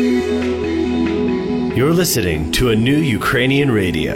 You're 0.00 1.92
listening 1.92 2.52
to 2.52 2.70
a 2.70 2.76
new 2.76 3.00
Ukrainian 3.20 3.68
radio. 3.72 4.14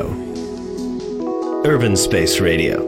Urban 1.64 1.96
Space 1.96 2.40
Radio. 2.40 2.80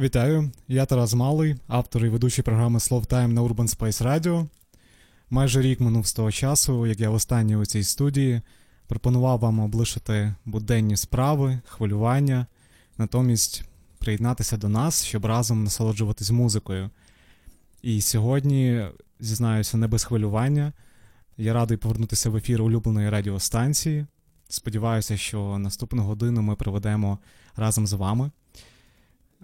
Вітаю, 0.00 0.50
я 0.68 0.86
Тарас 0.86 1.14
Малий, 1.14 1.56
автор 1.68 2.04
і 2.04 2.08
ведучий 2.08 2.44
програми 2.44 2.78
Slow 2.78 3.06
Time 3.06 3.26
на 3.26 3.42
Urban 3.42 3.76
Space 3.76 4.02
Radio. 4.02 4.46
Майже 5.30 5.62
рік 5.62 5.80
минув 5.80 6.06
з 6.06 6.12
того 6.12 6.32
часу, 6.32 6.86
як 6.86 7.00
я 7.00 7.10
востаннє 7.10 7.56
у 7.56 7.66
цій 7.66 7.84
студії 7.84 8.40
пропонував 8.86 9.38
вам 9.38 9.60
облишити 9.60 10.34
буденні 10.44 10.96
справи, 10.96 11.60
хвилювання, 11.66 12.46
натомість 12.98 13.64
приєднатися 13.98 14.56
до 14.56 14.68
нас, 14.68 15.04
щоб 15.04 15.24
разом 15.24 15.64
насолоджуватись 15.64 16.30
музикою. 16.30 16.90
І 17.82 18.00
сьогодні, 18.00 18.86
зізнаюся, 19.20 19.76
не 19.76 19.86
без 19.86 20.04
хвилювання. 20.04 20.72
Я 21.42 21.52
радий 21.52 21.76
повернутися 21.76 22.30
в 22.30 22.36
ефір 22.36 22.62
улюбленої 22.62 23.10
радіостанції. 23.10 24.06
Сподіваюся, 24.48 25.16
що 25.16 25.58
наступну 25.58 26.02
годину 26.02 26.42
ми 26.42 26.56
проведемо 26.56 27.18
разом 27.56 27.86
з 27.86 27.92
вами. 27.92 28.30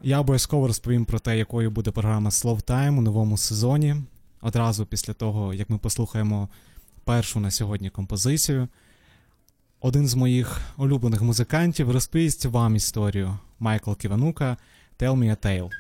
Я 0.03 0.21
обов'язково 0.21 0.67
розповім 0.67 1.05
про 1.05 1.19
те, 1.19 1.39
якою 1.39 1.71
буде 1.71 1.91
програма 1.91 2.31
Slow 2.31 2.65
Time 2.65 2.99
у 2.99 3.01
новому 3.01 3.37
сезоні. 3.37 3.97
Одразу 4.41 4.87
після 4.87 5.13
того, 5.13 5.55
як 5.55 5.71
ми 5.71 5.79
послухаємо 5.79 6.49
першу 7.05 7.41
на 7.41 7.51
сьогодні 7.51 7.91
композицію. 7.91 8.69
Один 9.81 10.09
з 10.09 10.15
моїх 10.15 10.61
улюблених 10.77 11.23
музикантів 11.23 11.91
розповість 11.91 12.45
вам 12.47 12.77
історію 12.77 13.39
Майкл 13.59 13.93
Ківанука 13.93 14.57
Tell 14.99 15.17
Me 15.19 15.37
a 15.37 15.47
Tale. 15.47 15.71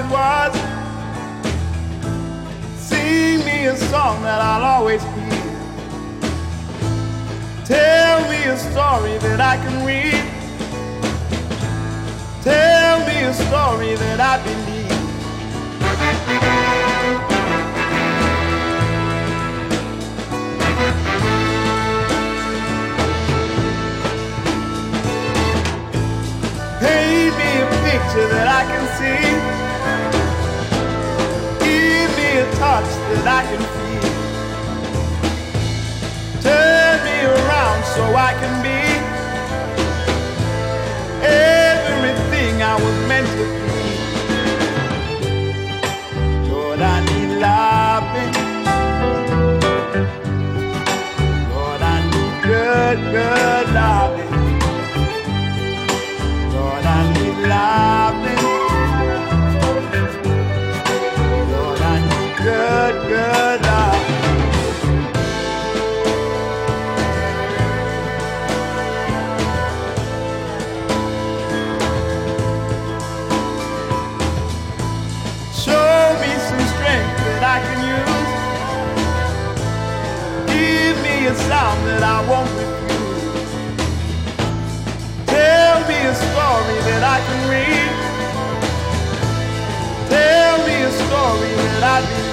Always 0.00 0.12
was. 0.12 0.54
Sing 2.78 3.44
me 3.44 3.66
a 3.66 3.76
song 3.76 4.22
that 4.22 4.40
I'll 4.40 4.62
always 4.62 5.02
hear. 5.02 5.30
Tell 7.64 8.28
me 8.28 8.44
a 8.44 8.56
story 8.56 9.18
that 9.18 9.40
I 9.40 9.56
can 9.56 9.86
read. 9.86 10.24
Tell 12.42 13.00
me 13.06 13.24
a 13.24 13.34
story 13.34 13.94
that 13.96 14.20
I 14.20 14.42
believe. 14.42 14.68
Paint 26.80 27.36
me 27.36 27.50
a 27.60 27.66
picture 27.84 28.28
that 28.28 28.48
I 28.48 28.64
can 28.64 28.84
see. 28.98 29.29
Touch 32.60 32.92
that 33.10 33.26
I 33.26 33.42
can 33.48 33.62
feel. 33.74 34.04
Turn 36.42 36.96
me 37.08 37.18
around 37.34 37.80
so 37.94 38.02
I 38.28 38.32
can 38.40 38.54
be 38.68 38.80
everything 41.24 42.62
I 42.62 42.74
was 42.84 42.96
meant 43.08 43.28
to 43.38 43.44
be. 43.62 43.80
Lord, 46.50 46.80
I 46.80 46.96
need 47.08 47.32
loving. 47.48 48.32
Lord, 51.52 51.82
I 51.94 51.96
need 52.12 52.34
good, 52.44 52.98
good 53.14 53.66
loving. 53.72 54.19
A 81.30 81.34
sound 81.34 81.86
that 81.86 82.02
I 82.02 82.18
won't 82.28 82.50
refuse. 82.58 83.50
Tell 85.26 85.78
me 85.86 85.94
a 85.94 86.14
story 86.14 86.78
that 86.88 87.02
I 87.14 87.18
can 87.26 87.40
read. 87.54 87.92
Tell 90.10 90.58
me 90.66 90.76
a 90.82 90.90
story 90.90 91.54
that 91.54 91.82
I 91.84 92.00
believe. 92.00 92.29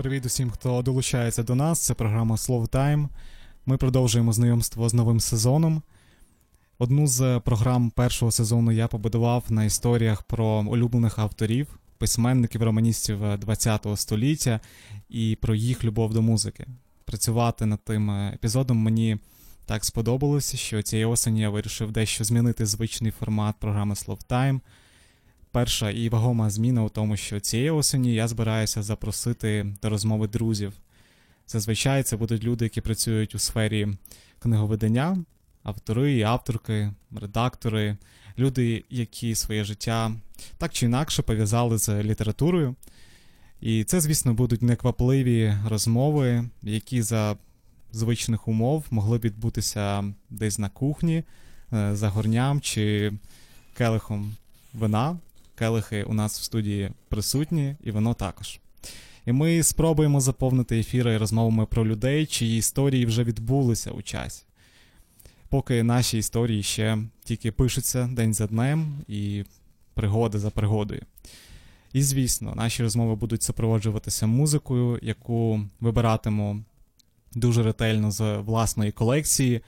Привіт 0.00 0.26
усім, 0.26 0.50
хто 0.50 0.82
долучається 0.82 1.42
до 1.42 1.54
нас. 1.54 1.78
Це 1.78 1.94
програма 1.94 2.36
Slow 2.36 2.68
Time. 2.68 3.08
Ми 3.66 3.76
продовжуємо 3.76 4.32
знайомство 4.32 4.88
з 4.88 4.94
новим 4.94 5.20
сезоном. 5.20 5.82
Одну 6.78 7.06
з 7.06 7.40
програм 7.44 7.90
першого 7.90 8.32
сезону 8.32 8.72
я 8.72 8.88
побудував 8.88 9.44
на 9.48 9.64
історіях 9.64 10.22
про 10.22 10.46
улюблених 10.46 11.18
авторів, 11.18 11.78
письменників, 11.98 12.62
романістів 12.62 13.18
ХХ 13.46 13.96
століття 13.96 14.60
і 15.08 15.38
про 15.40 15.54
їх 15.54 15.84
любов 15.84 16.14
до 16.14 16.22
музики. 16.22 16.66
Працювати 17.04 17.66
над 17.66 17.84
тим 17.84 18.10
епізодом 18.10 18.76
мені 18.76 19.18
так 19.66 19.84
сподобалося, 19.84 20.56
що 20.56 20.82
цієї 20.82 21.06
осені 21.06 21.40
я 21.40 21.50
вирішив 21.50 21.92
дещо 21.92 22.24
змінити 22.24 22.66
звичний 22.66 23.10
формат 23.10 23.54
програми 23.58 23.94
Slow 23.94 24.26
Time. 24.28 24.60
Перша 25.52 25.90
і 25.90 26.08
вагома 26.08 26.50
зміна 26.50 26.82
у 26.82 26.88
тому, 26.88 27.16
що 27.16 27.40
цієї 27.40 27.70
осені 27.70 28.14
я 28.14 28.28
збираюся 28.28 28.82
запросити 28.82 29.66
до 29.82 29.90
розмови 29.90 30.28
друзів. 30.28 30.72
Зазвичай 31.48 32.02
це 32.02 32.16
будуть 32.16 32.44
люди, 32.44 32.64
які 32.64 32.80
працюють 32.80 33.34
у 33.34 33.38
сфері 33.38 33.88
книговидання, 34.38 35.18
автори 35.62 36.22
авторки, 36.22 36.92
редактори, 37.20 37.96
люди, 38.38 38.84
які 38.90 39.34
своє 39.34 39.64
життя 39.64 40.12
так 40.58 40.72
чи 40.72 40.86
інакше 40.86 41.22
пов'язали 41.22 41.78
з 41.78 42.02
літературою. 42.02 42.74
І 43.60 43.84
це, 43.84 44.00
звісно, 44.00 44.34
будуть 44.34 44.62
неквапливі 44.62 45.54
розмови, 45.68 46.48
які 46.62 47.02
за 47.02 47.36
звичних 47.92 48.48
умов 48.48 48.84
могли 48.90 49.18
б 49.18 49.20
відбутися 49.20 50.04
десь 50.30 50.58
на 50.58 50.68
кухні, 50.68 51.24
е, 51.72 51.96
за 51.96 52.08
горням 52.08 52.60
чи 52.60 53.12
келихом 53.76 54.36
вина. 54.74 55.18
Келихи 55.60 56.02
у 56.02 56.14
нас 56.14 56.40
в 56.40 56.42
студії 56.42 56.90
присутні, 57.08 57.76
і 57.82 57.90
воно 57.90 58.14
також. 58.14 58.60
І 59.26 59.32
ми 59.32 59.62
спробуємо 59.62 60.20
заповнити 60.20 60.78
ефіри 60.78 61.18
розмовами 61.18 61.66
про 61.66 61.86
людей, 61.86 62.26
чиї 62.26 62.58
історії 62.58 63.06
вже 63.06 63.24
відбулися 63.24 63.90
у 63.90 64.02
часі. 64.02 64.44
Поки 65.48 65.82
наші 65.82 66.18
історії 66.18 66.62
ще 66.62 66.98
тільки 67.24 67.52
пишуться 67.52 68.10
день 68.12 68.34
за 68.34 68.46
днем 68.46 68.98
і 69.08 69.44
пригода 69.94 70.38
за 70.38 70.50
пригодою. 70.50 71.02
І, 71.92 72.02
звісно, 72.02 72.54
наші 72.56 72.82
розмови 72.82 73.14
будуть 73.14 73.42
супроводжуватися 73.42 74.26
музикою, 74.26 74.98
яку 75.02 75.60
вибиратиму 75.80 76.64
дуже 77.34 77.62
ретельно 77.62 78.10
з 78.10 78.36
власної 78.36 78.92
колекції. 78.92 79.60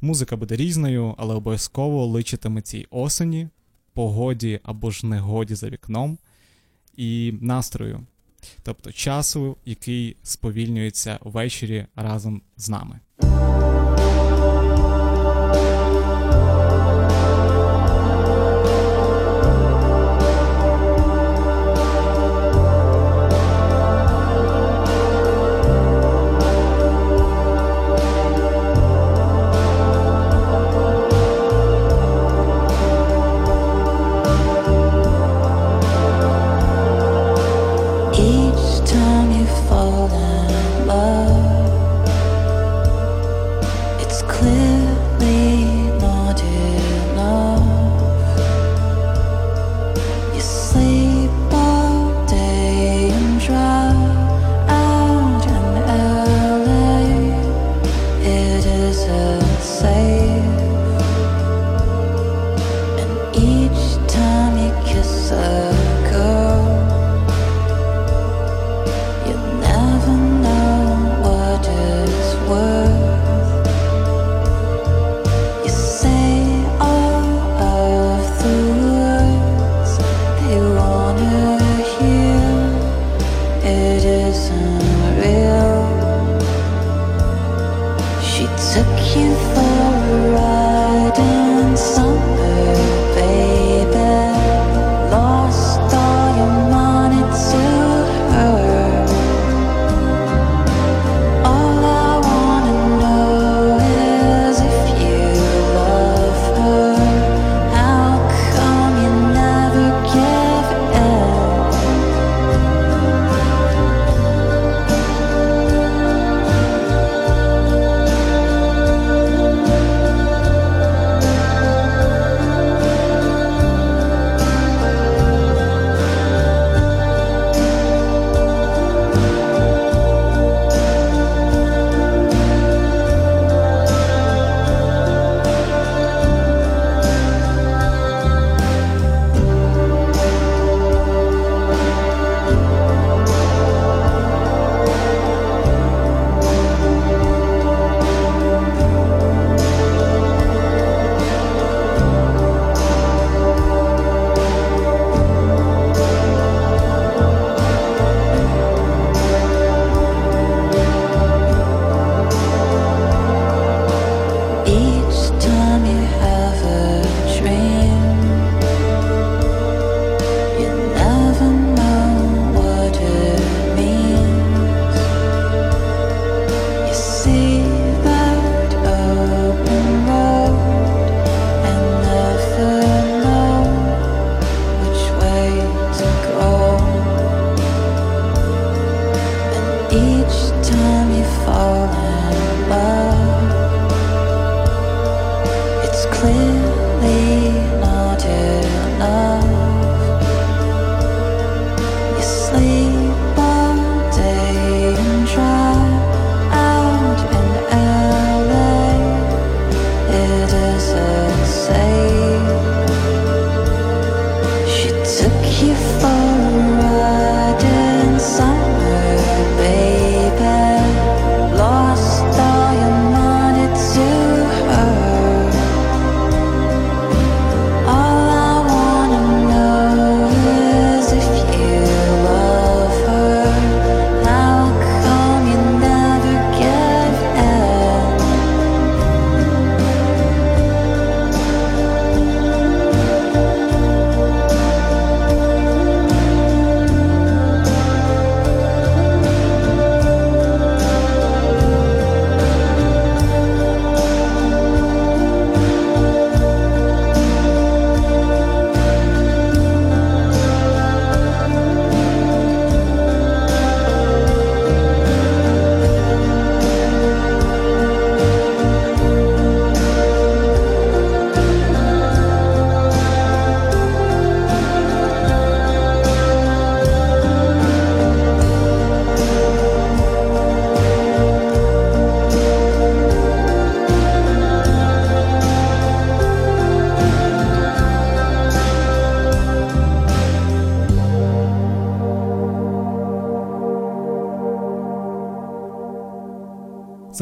Музика 0.00 0.36
буде 0.36 0.56
різною, 0.56 1.14
але 1.18 1.34
обов'язково 1.34 2.06
личитиме 2.06 2.62
цій 2.62 2.86
осені, 2.90 3.48
погоді 3.94 4.60
або 4.62 4.90
ж 4.90 5.06
негоді 5.06 5.54
за 5.54 5.68
вікном 5.68 6.18
і 6.96 7.34
настрою, 7.40 8.00
тобто 8.62 8.92
часу, 8.92 9.56
який 9.64 10.16
сповільнюється 10.22 11.18
ввечері 11.22 11.86
разом 11.96 12.42
з 12.56 12.68
нами. 12.68 13.00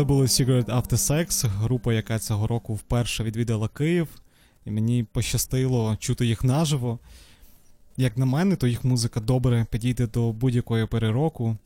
Це 0.03 0.07
було 0.07 0.23
Secret 0.23 0.65
After 0.65 0.93
Sex, 0.93 1.49
група, 1.49 1.93
яка 1.93 2.19
цього 2.19 2.47
року 2.47 2.75
вперше 2.75 3.25
відвідала 3.25 3.69
Київ, 3.69 4.09
і 4.65 4.71
мені 4.71 5.05
пощастило 5.05 5.97
чути 5.97 6.27
їх 6.27 6.45
наживо. 6.45 6.99
Як 7.97 8.17
на 8.17 8.27
мене, 8.27 8.57
то 8.57 8.67
їх 8.67 8.85
музика 8.85 9.21
добре 9.21 9.67
підійде 9.71 10.07
до 10.07 10.33
будь-якої 10.33 10.87
пори 10.87 11.11
року, 11.11 11.57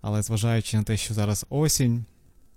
але 0.00 0.22
зважаючи 0.22 0.76
на 0.76 0.82
те, 0.82 0.96
що 0.96 1.14
зараз 1.14 1.46
осінь, 1.50 2.04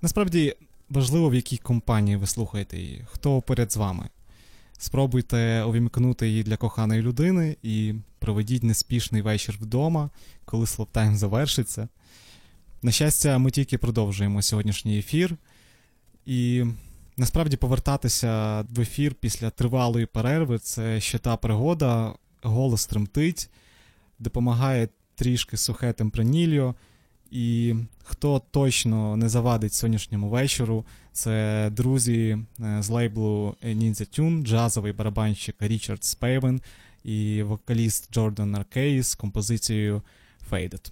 насправді 0.02 0.56
важливо, 0.90 1.30
в 1.30 1.36
якій 1.36 1.58
компанії 1.58 2.18
ви 2.18 2.28
слухаєте 2.28 2.78
її, 2.78 3.06
хто 3.12 3.42
поряд 3.42 3.72
з 3.72 3.78
вами. 3.78 4.10
Спробуйте 4.78 5.64
увімкнути 5.64 6.28
її 6.28 6.44
для 6.44 6.58
коханої 6.58 7.02
людини 7.02 7.58
і 7.64 7.94
проведіть 8.20 8.64
неспішний 8.64 9.22
вечір 9.22 9.58
вдома, 9.62 10.10
коли 10.46 10.68
слоптайм 10.68 11.16
завершиться. 11.16 11.88
На 12.88 12.92
щастя, 12.92 13.38
ми 13.38 13.52
тільки 13.52 13.78
продовжуємо 13.78 14.42
сьогоднішній 14.42 15.00
ефір, 15.00 15.36
і 16.26 16.64
насправді 17.18 17.58
повертатися 17.58 18.62
в 18.62 18.80
ефір 18.80 19.16
після 19.16 19.50
тривалої 19.50 20.06
перерви 20.06 20.60
це 20.60 21.00
ще 21.02 21.18
та 21.18 21.38
пригода, 21.38 22.14
голос 22.42 22.86
тремтить, 22.86 23.50
допомагає 24.20 24.90
трішки 25.16 25.58
сухе 25.58 25.94
темпранільо. 25.94 26.76
І 27.32 27.76
хто 28.04 28.42
точно 28.52 29.18
не 29.18 29.30
завадить 29.30 29.74
сьогоднішньому 29.74 30.30
вечору, 30.30 30.86
це 31.12 31.70
друзі 31.72 32.38
е, 32.60 32.84
з 32.84 32.90
лейблу 32.90 33.56
Ninja 33.64 34.20
Tune, 34.20 34.44
джазовий 34.44 34.94
барабанщик 34.94 35.56
Річард 35.60 36.04
Спейвен 36.04 36.62
і 37.04 37.44
вокаліст 37.44 38.14
Джордан 38.14 38.56
Аркейс 38.56 39.08
з 39.08 39.16
композицією 39.16 40.02
Faded. 40.52 40.92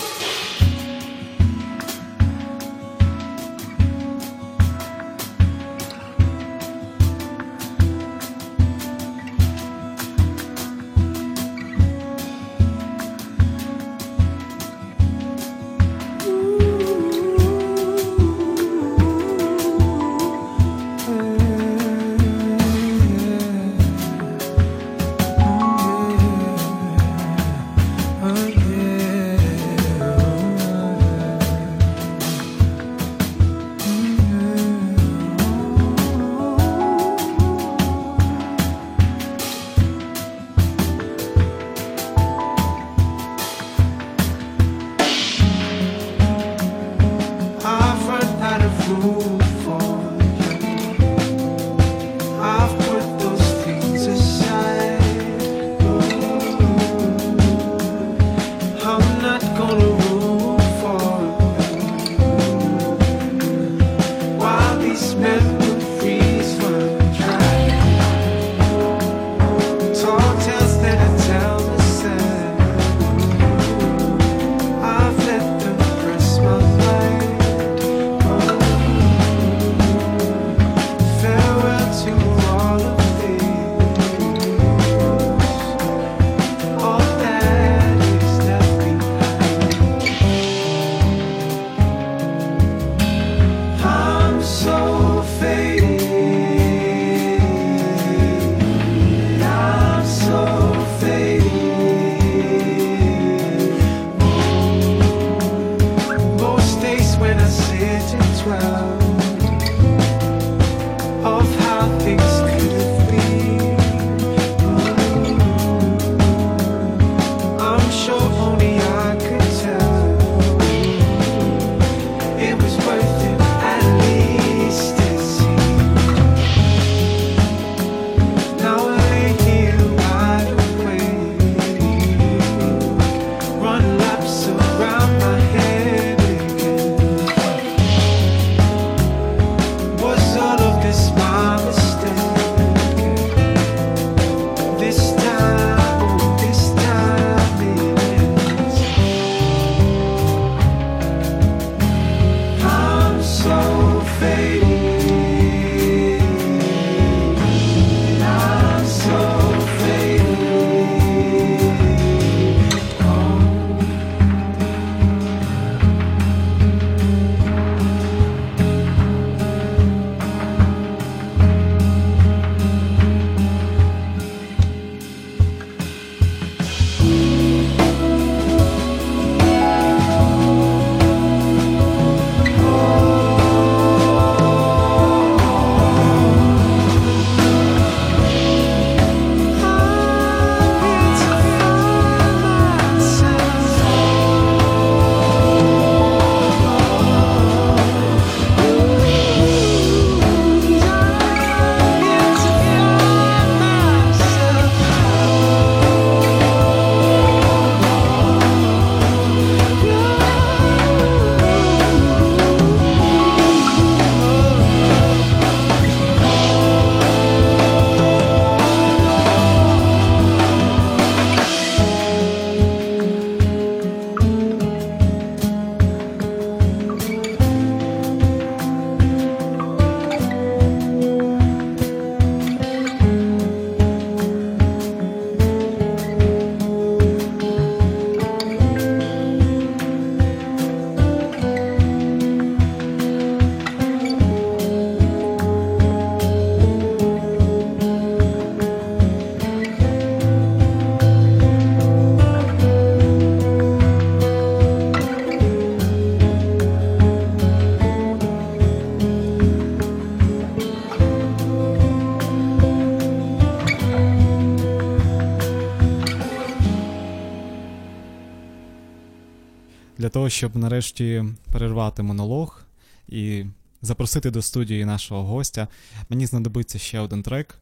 щоб 270.31 270.55
нарешті 270.55 271.25
перервати 271.51 272.03
монолог 272.03 272.63
і 273.07 273.45
запросити 273.81 274.31
до 274.31 274.41
студії 274.41 274.85
нашого 274.85 275.23
гостя, 275.23 275.67
мені 276.09 276.25
знадобиться 276.25 276.79
ще 276.79 276.99
один 276.99 277.23
трек. 277.23 277.57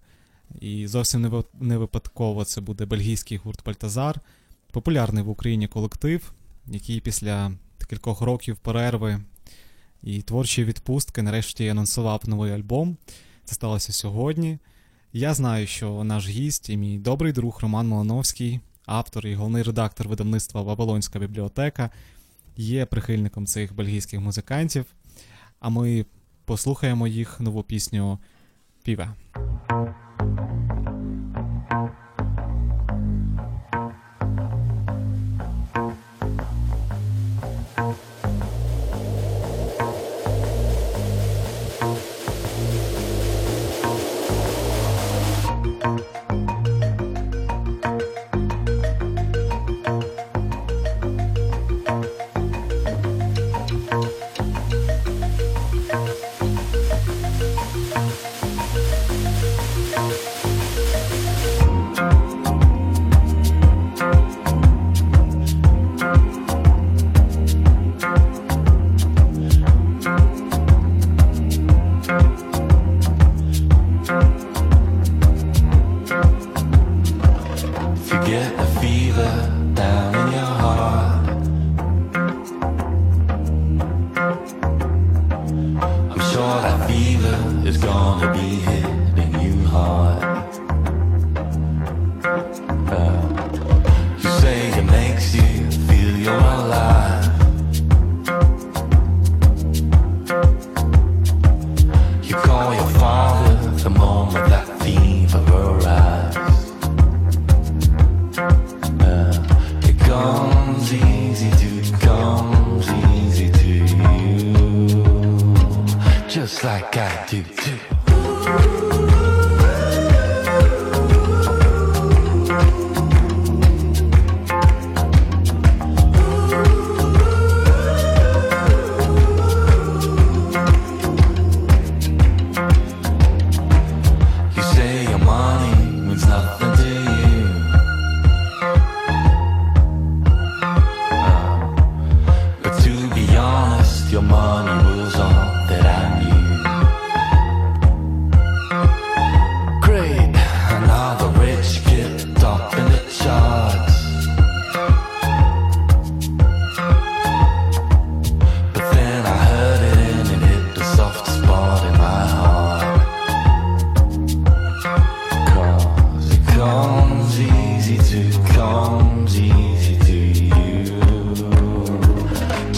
І 0.59 0.87
зовсім 0.87 1.43
не 1.59 1.77
випадково 1.77 2.45
це 2.45 2.61
буде 2.61 2.85
бельгійський 2.85 3.37
гурт 3.37 3.65
Бальтазар, 3.65 4.19
популярний 4.71 5.23
в 5.23 5.29
Україні 5.29 5.67
колектив, 5.67 6.31
який 6.67 7.01
після 7.01 7.51
кількох 7.89 8.21
років 8.21 8.57
перерви 8.57 9.19
і 10.03 10.21
творчої 10.21 10.67
відпустки 10.67 11.21
нарешті 11.21 11.67
анонсував 11.67 12.21
новий 12.25 12.51
альбом. 12.51 12.97
Це 13.45 13.55
сталося 13.55 13.93
сьогодні. 13.93 14.57
Я 15.13 15.33
знаю, 15.33 15.67
що 15.67 16.03
наш 16.03 16.27
гість 16.27 16.69
і 16.69 16.77
мій 16.77 16.97
добрий 16.97 17.33
друг 17.33 17.59
Роман 17.61 17.87
Малановський, 17.87 18.59
автор 18.85 19.27
і 19.27 19.35
головний 19.35 19.63
редактор 19.63 20.07
видавництва 20.07 20.61
Вавилонська 20.61 21.19
бібліотека, 21.19 21.89
є 22.59 22.85
прихильником 22.85 23.45
цих 23.45 23.75
бельгійських 23.75 24.19
музикантів. 24.19 24.85
А 25.59 25.69
ми 25.69 26.05
послухаємо 26.45 27.07
їх 27.07 27.39
нову 27.39 27.63
пісню 27.63 28.19
Піве. 28.83 29.13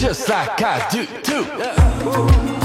Just 0.02 0.28
like 0.28 0.60
I 0.60 0.88
do 0.90 1.06
too. 1.22 2.61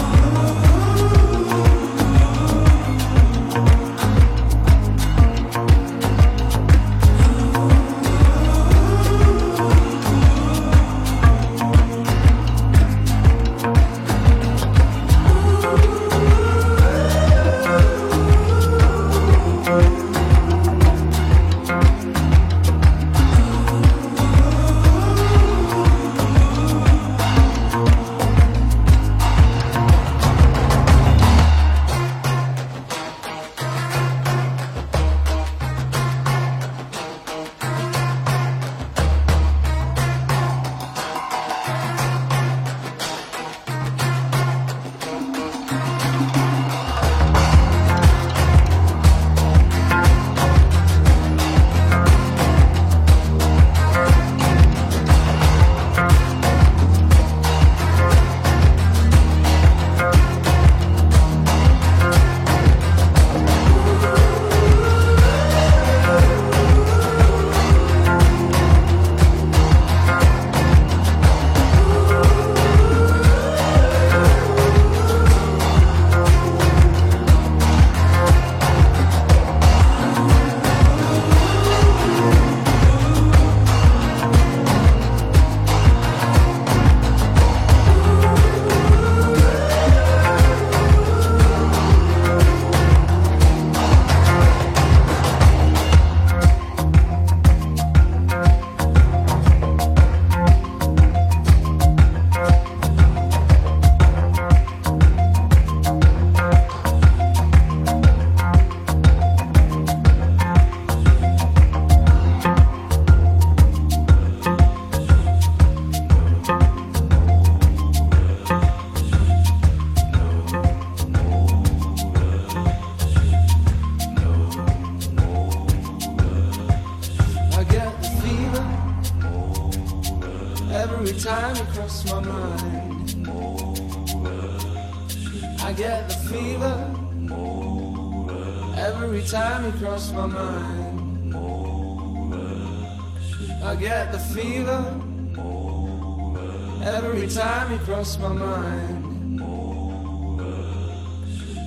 Every 146.83 147.27
time 147.27 147.71
you 147.71 147.77
cross 147.79 148.17
my 148.17 148.29
mind. 148.29 149.41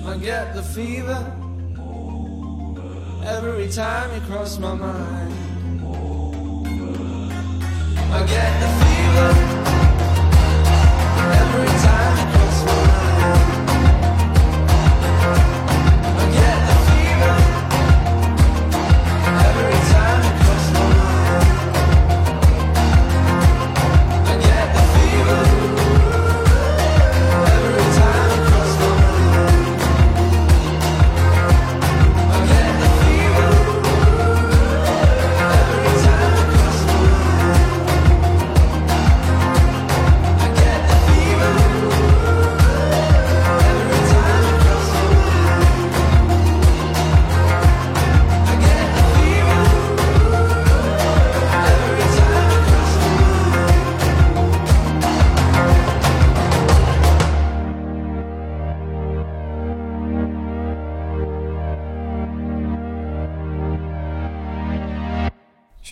I 0.05 0.17
get 0.17 0.53
the 0.55 0.63
fever 0.63 1.19
every 3.23 3.69
time 3.69 4.13
you 4.15 4.21
cross 4.27 4.57
my 4.57 4.73
mind. 4.73 5.33
I 8.13 8.19
get 8.27 8.51
the 8.63 8.69
fever 8.81 9.29
every 11.41 11.71
time 11.85 12.17
you 12.17 12.25
cross 12.33 12.65
my 12.65 12.73
mind. 12.87 13.60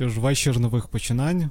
Що 0.09 0.13
ж, 0.13 0.19
вечір 0.19 0.59
нових 0.59 0.87
починань. 0.87 1.49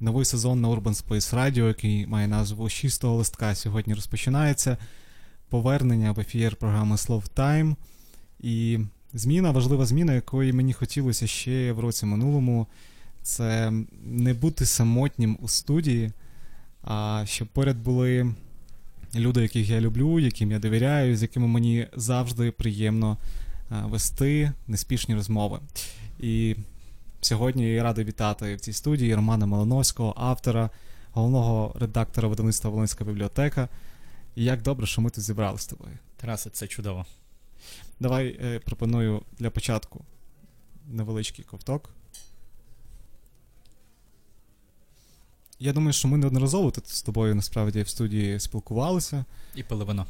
Новий 0.00 0.24
сезон 0.24 0.60
на 0.60 0.68
Urban 0.68 1.06
Space 1.06 1.34
Radio, 1.34 1.66
який 1.66 2.06
має 2.06 2.28
назву 2.28 2.68
«Шістого 2.68 3.16
листка, 3.16 3.54
сьогодні 3.54 3.94
розпочинається. 3.94 4.76
Повернення 5.48 6.12
в 6.12 6.20
ефір 6.20 6.56
програми 6.56 6.96
Slow 6.96 7.30
Time. 7.36 7.76
І 8.40 8.78
зміна, 9.12 9.50
важлива 9.50 9.86
зміна, 9.86 10.14
якої 10.14 10.52
мені 10.52 10.72
хотілося 10.72 11.26
ще 11.26 11.72
в 11.72 11.80
році 11.80 12.06
минулому, 12.06 12.66
це 13.22 13.72
не 14.04 14.34
бути 14.34 14.66
самотнім 14.66 15.38
у 15.40 15.48
студії, 15.48 16.12
а 16.82 17.24
щоб 17.26 17.48
поряд 17.48 17.76
були 17.76 18.34
люди, 19.14 19.42
яких 19.42 19.68
я 19.68 19.80
люблю, 19.80 20.20
яким 20.20 20.50
я 20.50 20.58
довіряю, 20.58 21.16
з 21.16 21.22
якими 21.22 21.46
мені 21.46 21.86
завжди 21.96 22.50
приємно 22.50 23.16
вести 23.70 24.52
неспішні 24.66 25.14
розмови. 25.14 25.58
І 26.20 26.56
Сьогодні 27.20 27.70
я 27.70 27.82
радий 27.82 28.04
вітати 28.04 28.54
в 28.56 28.60
цій 28.60 28.72
студії 28.72 29.14
Романа 29.14 29.46
Малиновського, 29.46 30.14
автора, 30.16 30.70
головного 31.12 31.76
редактора 31.80 32.28
видавництва 32.28 32.70
Волинська 32.70 33.04
бібліотека. 33.04 33.68
І 34.34 34.44
як 34.44 34.62
добре, 34.62 34.86
що 34.86 35.00
ми 35.00 35.10
тут 35.10 35.24
зібралися 35.24 35.64
з 35.64 35.66
тобою. 35.66 35.98
Тарасе, 36.16 36.50
це 36.50 36.66
чудово. 36.66 37.06
Давай 38.00 38.38
е, 38.42 38.58
пропоную 38.58 39.22
для 39.38 39.50
початку 39.50 40.04
невеличкий 40.88 41.44
ковток. 41.44 41.90
Я 45.58 45.72
думаю, 45.72 45.92
що 45.92 46.08
ми 46.08 46.18
неодноразово 46.18 46.70
тут 46.70 46.88
з 46.88 47.02
тобою 47.02 47.34
насправді 47.34 47.82
в 47.82 47.88
студії 47.88 48.40
спілкувалися 48.40 49.24
І 49.54 49.62
пили 49.62 49.84
вино. 49.84 50.06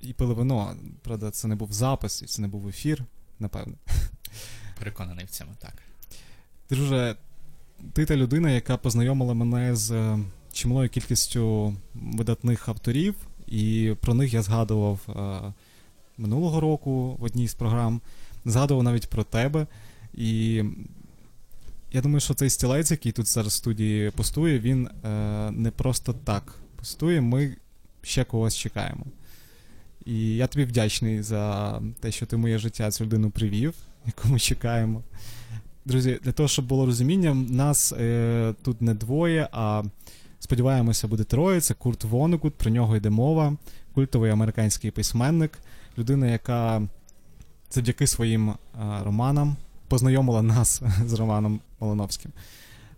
і 0.00 0.12
пили 0.12 0.34
вино. 0.34 0.76
Правда, 1.02 1.30
це 1.30 1.48
не 1.48 1.54
був 1.54 1.72
запис, 1.72 2.22
і 2.22 2.26
це 2.26 2.42
не 2.42 2.48
був 2.48 2.68
ефір, 2.68 3.04
напевно. 3.38 3.74
Переконаний 4.78 5.24
в 5.24 5.30
цьому, 5.30 5.52
так. 5.58 5.82
Друже, 6.70 7.16
ти 7.92 8.04
та 8.04 8.16
людина, 8.16 8.50
яка 8.50 8.76
познайомила 8.76 9.34
мене 9.34 9.76
з 9.76 9.90
е, 9.90 10.18
чималою 10.52 10.88
кількістю 10.88 11.74
видатних 11.94 12.68
авторів, 12.68 13.14
і 13.46 13.94
про 14.00 14.14
них 14.14 14.34
я 14.34 14.42
згадував 14.42 15.00
е, 15.08 15.52
минулого 16.18 16.60
року 16.60 17.16
в 17.18 17.22
одній 17.24 17.48
з 17.48 17.54
програм, 17.54 18.00
згадував 18.44 18.82
навіть 18.82 19.10
про 19.10 19.24
тебе. 19.24 19.66
І 20.14 20.64
я 21.92 22.00
думаю, 22.00 22.20
що 22.20 22.34
цей 22.34 22.50
стілець, 22.50 22.90
який 22.90 23.12
тут 23.12 23.26
зараз 23.26 23.52
в 23.52 23.56
студії 23.56 24.10
пустує, 24.10 24.58
він 24.58 24.86
е, 24.86 25.10
не 25.50 25.70
просто 25.70 26.12
так 26.12 26.54
пустує. 26.76 27.20
Ми 27.20 27.56
ще 28.02 28.24
когось 28.24 28.56
чекаємо. 28.56 29.06
І 30.06 30.36
я 30.36 30.46
тобі 30.46 30.64
вдячний 30.64 31.22
за 31.22 31.80
те, 32.00 32.12
що 32.12 32.26
ти 32.26 32.36
моє 32.36 32.58
життя 32.58 32.90
цю 32.90 33.04
людину 33.04 33.30
привів, 33.30 33.74
яку 34.06 34.28
ми 34.28 34.38
чекаємо. 34.38 35.02
Друзі, 35.88 36.20
для 36.22 36.32
того, 36.32 36.48
щоб 36.48 36.66
було 36.66 36.86
розуміння, 36.86 37.34
нас 37.34 37.92
е, 37.92 38.54
тут 38.62 38.82
не 38.82 38.94
двоє, 38.94 39.48
а 39.52 39.82
сподіваємося, 40.38 41.08
буде 41.08 41.24
троє. 41.24 41.60
Це 41.60 41.74
Курт 41.74 42.04
Вонегут, 42.04 42.54
про 42.54 42.70
нього 42.70 42.96
йде 42.96 43.10
мова, 43.10 43.56
культовий 43.94 44.30
американський 44.30 44.90
письменник, 44.90 45.58
людина, 45.98 46.26
яка 46.26 46.82
завдяки 47.70 48.06
своїм 48.06 48.48
е, 48.48 48.56
романам 49.02 49.56
познайомила 49.88 50.42
нас 50.42 50.82
з 51.06 51.12
Романом 51.12 51.60
Малиновським. 51.80 52.32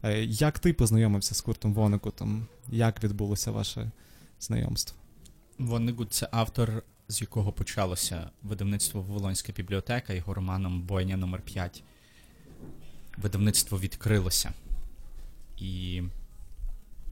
Е, 0.03 0.25
як 0.25 0.59
ти 0.59 0.73
познайомився 0.73 1.35
з 1.35 1.41
Куртом 1.41 1.75
Вонегутом? 1.75 2.47
Як 2.69 3.05
відбулося 3.05 3.51
ваше 3.51 3.91
знайомство? 4.41 4.99
Воннегут 5.59 6.13
це 6.13 6.29
автор, 6.33 6.83
з 7.09 7.21
якого 7.21 7.53
почалося 7.53 8.31
видавництво 8.43 9.03
Вавилонська 9.03 9.53
бібліотека, 9.53 10.13
його 10.13 10.35
романом 10.35 10.83
Бойня 10.83 11.17
номер 11.17 11.41
5 11.41 11.83
Видавництво 13.17 13.79
відкрилося. 13.79 14.53
І 15.59 16.03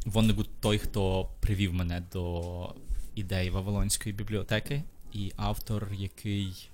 Воннегут 0.05 0.49
той, 0.61 0.79
хто 0.79 1.29
привів 1.41 1.75
мене 1.75 2.03
до 2.13 2.75
ідеї 3.15 3.51
Вавилонської 3.51 4.15
бібліотеки, 4.15 4.83
і 5.13 5.33
автор, 5.37 5.89
який 5.93 6.71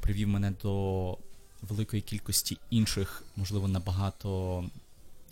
привів 0.00 0.28
мене 0.28 0.52
до 0.62 1.18
великої 1.62 2.02
кількості 2.02 2.58
інших, 2.70 3.24
можливо, 3.36 3.68
набагато 3.68 4.64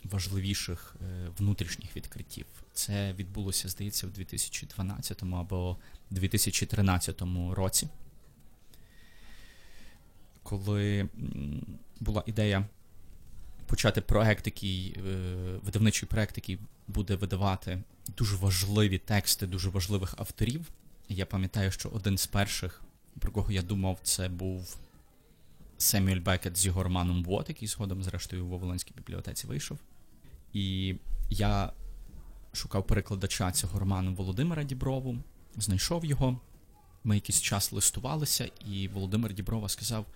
важливіших 0.05 0.97
е, 1.03 1.29
внутрішніх 1.39 1.97
відкриттів. 1.97 2.47
Це 2.73 3.13
відбулося, 3.13 3.69
здається, 3.69 4.07
в 4.07 4.11
2012 4.11 5.23
або 5.23 5.77
2013 6.11 7.23
році, 7.51 7.89
коли 10.43 11.09
була 12.01 12.23
ідея 12.27 12.67
почати 13.69 14.01
проект, 14.01 14.47
який 14.47 14.97
е, 14.99 15.01
видавничий 15.63 16.09
проект, 16.09 16.37
який 16.37 16.59
буде 16.89 17.15
видавати 17.15 17.83
дуже 18.17 18.37
важливі 18.37 18.99
тексти 18.99 19.47
дуже 19.47 19.69
важливих 19.69 20.15
авторів. 20.19 20.71
Я 21.09 21.27
пам'ятаю, 21.27 21.71
що 21.71 21.89
один 21.89 22.19
з 22.19 22.27
перших, 22.27 22.83
про 23.19 23.33
кого 23.33 23.53
я 23.53 23.63
думав, 23.63 23.99
це 24.03 24.29
був 24.29 24.77
Семюель 25.79 26.21
Бекет 26.21 26.57
з 26.57 26.67
його 26.67 26.83
романом 26.83 27.25
Вот, 27.25 27.49
який 27.49 27.69
згодом, 27.69 28.03
зрештою, 28.03 28.47
у 28.47 28.49
Вавилонській 28.49 28.95
бібліотеці 28.97 29.47
вийшов. 29.47 29.79
І 30.53 30.95
я 31.31 31.73
шукав 32.53 32.87
перекладача 32.87 33.53
цього 33.53 33.79
роману 33.79 34.15
Володимира 34.15 34.63
Діброву, 34.63 35.17
знайшов 35.57 36.05
його. 36.05 36.41
Ми 37.05 37.15
якийсь 37.15 37.41
час 37.41 37.73
листувалися, 37.73 38.51
і 38.71 38.89
Володимир 38.89 39.35
Діброва 39.35 39.69
сказав: 39.69 40.07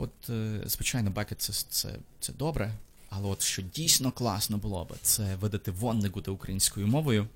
От, 0.00 0.30
е, 0.30 0.60
звичайно, 0.64 1.10
Бекет 1.10 1.40
це, 1.40 1.52
це, 1.52 1.94
це 2.20 2.32
добре, 2.32 2.72
але 3.10 3.28
от 3.28 3.42
що 3.42 3.62
дійсно 3.62 4.12
класно 4.12 4.58
було 4.58 4.84
би, 4.84 4.96
це 5.02 5.36
видати 5.36 5.70
Воннегута 5.70 6.30
українською 6.30 6.86
мовою. 6.86 7.28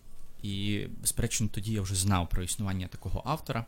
І, 0.43 0.87
безперечно, 1.01 1.49
тоді 1.49 1.73
я 1.73 1.83
вже 1.83 1.95
знав 1.95 2.29
про 2.29 2.43
існування 2.43 2.89
такого 2.89 3.23
автора. 3.25 3.67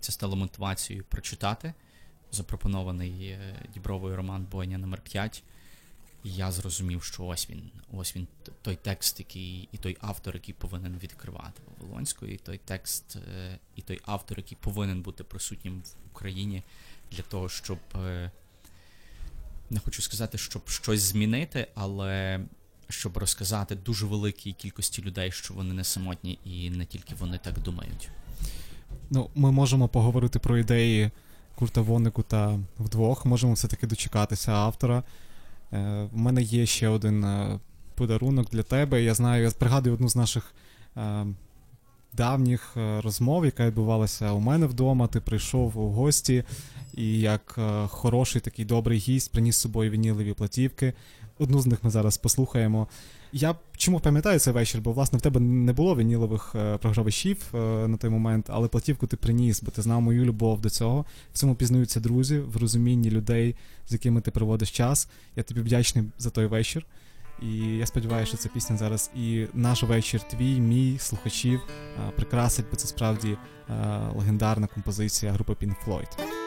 Це 0.00 0.12
стало 0.12 0.36
мотивацією 0.36 1.04
прочитати 1.08 1.74
запропонований 2.32 3.26
е, 3.26 3.66
Дібровою 3.74 4.16
роман 4.16 4.46
Бойня 4.50 4.78
номер 4.78 5.00
5 5.00 5.42
І 6.24 6.34
я 6.34 6.52
зрозумів, 6.52 7.04
що 7.04 7.24
ось 7.24 7.50
він, 7.50 7.70
ось 7.92 8.16
він 8.16 8.26
той 8.62 8.76
текст, 8.76 9.18
який, 9.18 9.68
і 9.72 9.76
той 9.76 9.96
автор, 10.00 10.34
який 10.34 10.54
повинен 10.54 10.98
відкривати 11.02 11.62
Вавилонську, 11.66 12.26
і 12.26 12.36
той 12.36 12.60
текст, 12.64 13.16
е, 13.16 13.58
і 13.76 13.82
той 13.82 14.00
автор, 14.04 14.38
який 14.38 14.58
повинен 14.60 15.02
бути 15.02 15.24
присутнім 15.24 15.80
в 15.80 16.10
Україні 16.12 16.62
для 17.12 17.22
того, 17.22 17.48
щоб 17.48 17.78
е, 17.94 18.30
не 19.70 19.80
хочу 19.80 20.02
сказати, 20.02 20.38
щоб 20.38 20.68
щось 20.68 21.00
змінити, 21.00 21.66
але, 21.74 22.40
щоб 22.88 23.16
розказати 23.16 23.74
дуже 23.74 24.06
великій 24.06 24.52
кількості 24.52 25.02
людей, 25.02 25.32
що 25.32 25.54
вони 25.54 25.74
не 25.74 25.84
самотні, 25.84 26.38
і 26.44 26.70
не 26.70 26.84
тільки 26.84 27.14
вони 27.14 27.38
так 27.38 27.58
думають. 27.58 28.10
Ну, 29.10 29.30
ми 29.34 29.52
можемо 29.52 29.88
поговорити 29.88 30.38
про 30.38 30.58
ідеї 30.58 31.10
Курта 31.54 31.80
Воннекута 31.80 32.58
вдвох. 32.78 33.26
Можемо 33.26 33.52
все-таки 33.52 33.86
дочекатися 33.86 34.52
автора. 34.52 35.02
Е, 35.72 36.08
в 36.12 36.16
мене 36.16 36.42
є 36.42 36.66
ще 36.66 36.88
один 36.88 37.24
е, 37.24 37.60
подарунок 37.94 38.50
для 38.50 38.62
тебе. 38.62 39.02
Я 39.02 39.14
знаю, 39.14 39.42
я 39.42 39.50
пригадую 39.50 39.94
одну 39.94 40.08
з 40.08 40.16
наших 40.16 40.54
е, 40.96 41.26
давніх 42.12 42.76
е, 42.76 43.00
розмов, 43.00 43.44
яка 43.44 43.66
відбувалася 43.66 44.32
у 44.32 44.40
мене 44.40 44.66
вдома. 44.66 45.06
Ти 45.06 45.20
прийшов 45.20 45.78
у 45.78 45.90
гості, 45.90 46.44
і 46.94 47.20
як 47.20 47.54
е, 47.58 47.86
хороший 47.86 48.40
такий 48.40 48.64
добрий 48.64 48.98
гість 48.98 49.32
приніс 49.32 49.56
з 49.56 49.60
собою 49.60 49.90
вінілові 49.90 50.32
платівки. 50.32 50.92
Одну 51.38 51.60
з 51.60 51.66
них 51.66 51.78
ми 51.82 51.90
зараз 51.90 52.16
послухаємо. 52.16 52.88
Я 53.32 53.54
чому 53.76 54.00
пам'ятаю 54.00 54.38
цей 54.38 54.52
вечір, 54.52 54.80
бо 54.80 54.92
власне 54.92 55.18
в 55.18 55.22
тебе 55.22 55.40
не 55.40 55.72
було 55.72 55.96
вінілових 55.96 56.52
е, 56.54 56.76
програвачів 56.76 57.44
на 57.88 57.96
той 57.96 58.10
момент, 58.10 58.46
але 58.48 58.68
платівку 58.68 59.06
ти 59.06 59.16
приніс, 59.16 59.62
бо 59.62 59.70
ти 59.70 59.82
знав 59.82 60.02
мою 60.02 60.24
любов 60.24 60.60
до 60.60 60.70
цього. 60.70 61.04
В 61.32 61.38
цьому 61.38 61.54
пізнаються 61.54 62.00
друзі, 62.00 62.38
в 62.38 62.56
розумінні 62.56 63.10
людей, 63.10 63.54
з 63.88 63.92
якими 63.92 64.20
ти 64.20 64.30
проводиш 64.30 64.70
час. 64.70 65.08
Я 65.36 65.42
тобі 65.42 65.60
вдячний 65.60 66.04
за 66.18 66.30
той 66.30 66.46
вечір. 66.46 66.86
І 67.42 67.56
я 67.56 67.86
сподіваюся, 67.86 68.28
що 68.28 68.36
ця 68.36 68.48
пісня 68.48 68.76
зараз 68.76 69.10
і 69.14 69.46
наш 69.54 69.82
вечір 69.82 70.20
твій, 70.22 70.60
мій, 70.60 70.98
слухачів 70.98 71.60
прикрасить, 72.16 72.66
бо 72.70 72.76
це 72.76 72.88
справді 72.88 73.36
легендарна 74.14 74.66
композиція 74.66 75.32
групи 75.32 75.52
Pink 75.52 75.74
Floyd. 75.86 76.38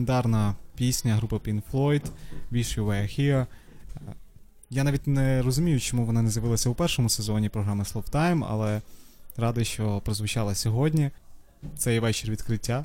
Легендарна 0.00 0.54
пісня 0.76 1.14
групи 1.14 1.36
Pink 1.36 1.62
Floyd. 1.72 2.02
Wish 2.52 2.78
You 2.78 2.84
Were 2.86 3.20
Here. 3.20 3.46
Я 4.70 4.84
навіть 4.84 5.06
не 5.06 5.42
розумію, 5.42 5.80
чому 5.80 6.04
вона 6.04 6.22
не 6.22 6.30
з'явилася 6.30 6.70
у 6.70 6.74
першому 6.74 7.08
сезоні 7.08 7.48
програми 7.48 7.84
Slow 7.84 8.10
Time, 8.10 8.46
але 8.48 8.80
радий, 9.36 9.64
що 9.64 10.00
прозвучала 10.04 10.54
сьогодні. 10.54 11.10
Це 11.78 11.94
є 11.94 12.00
вечір 12.00 12.30
відкриття. 12.30 12.84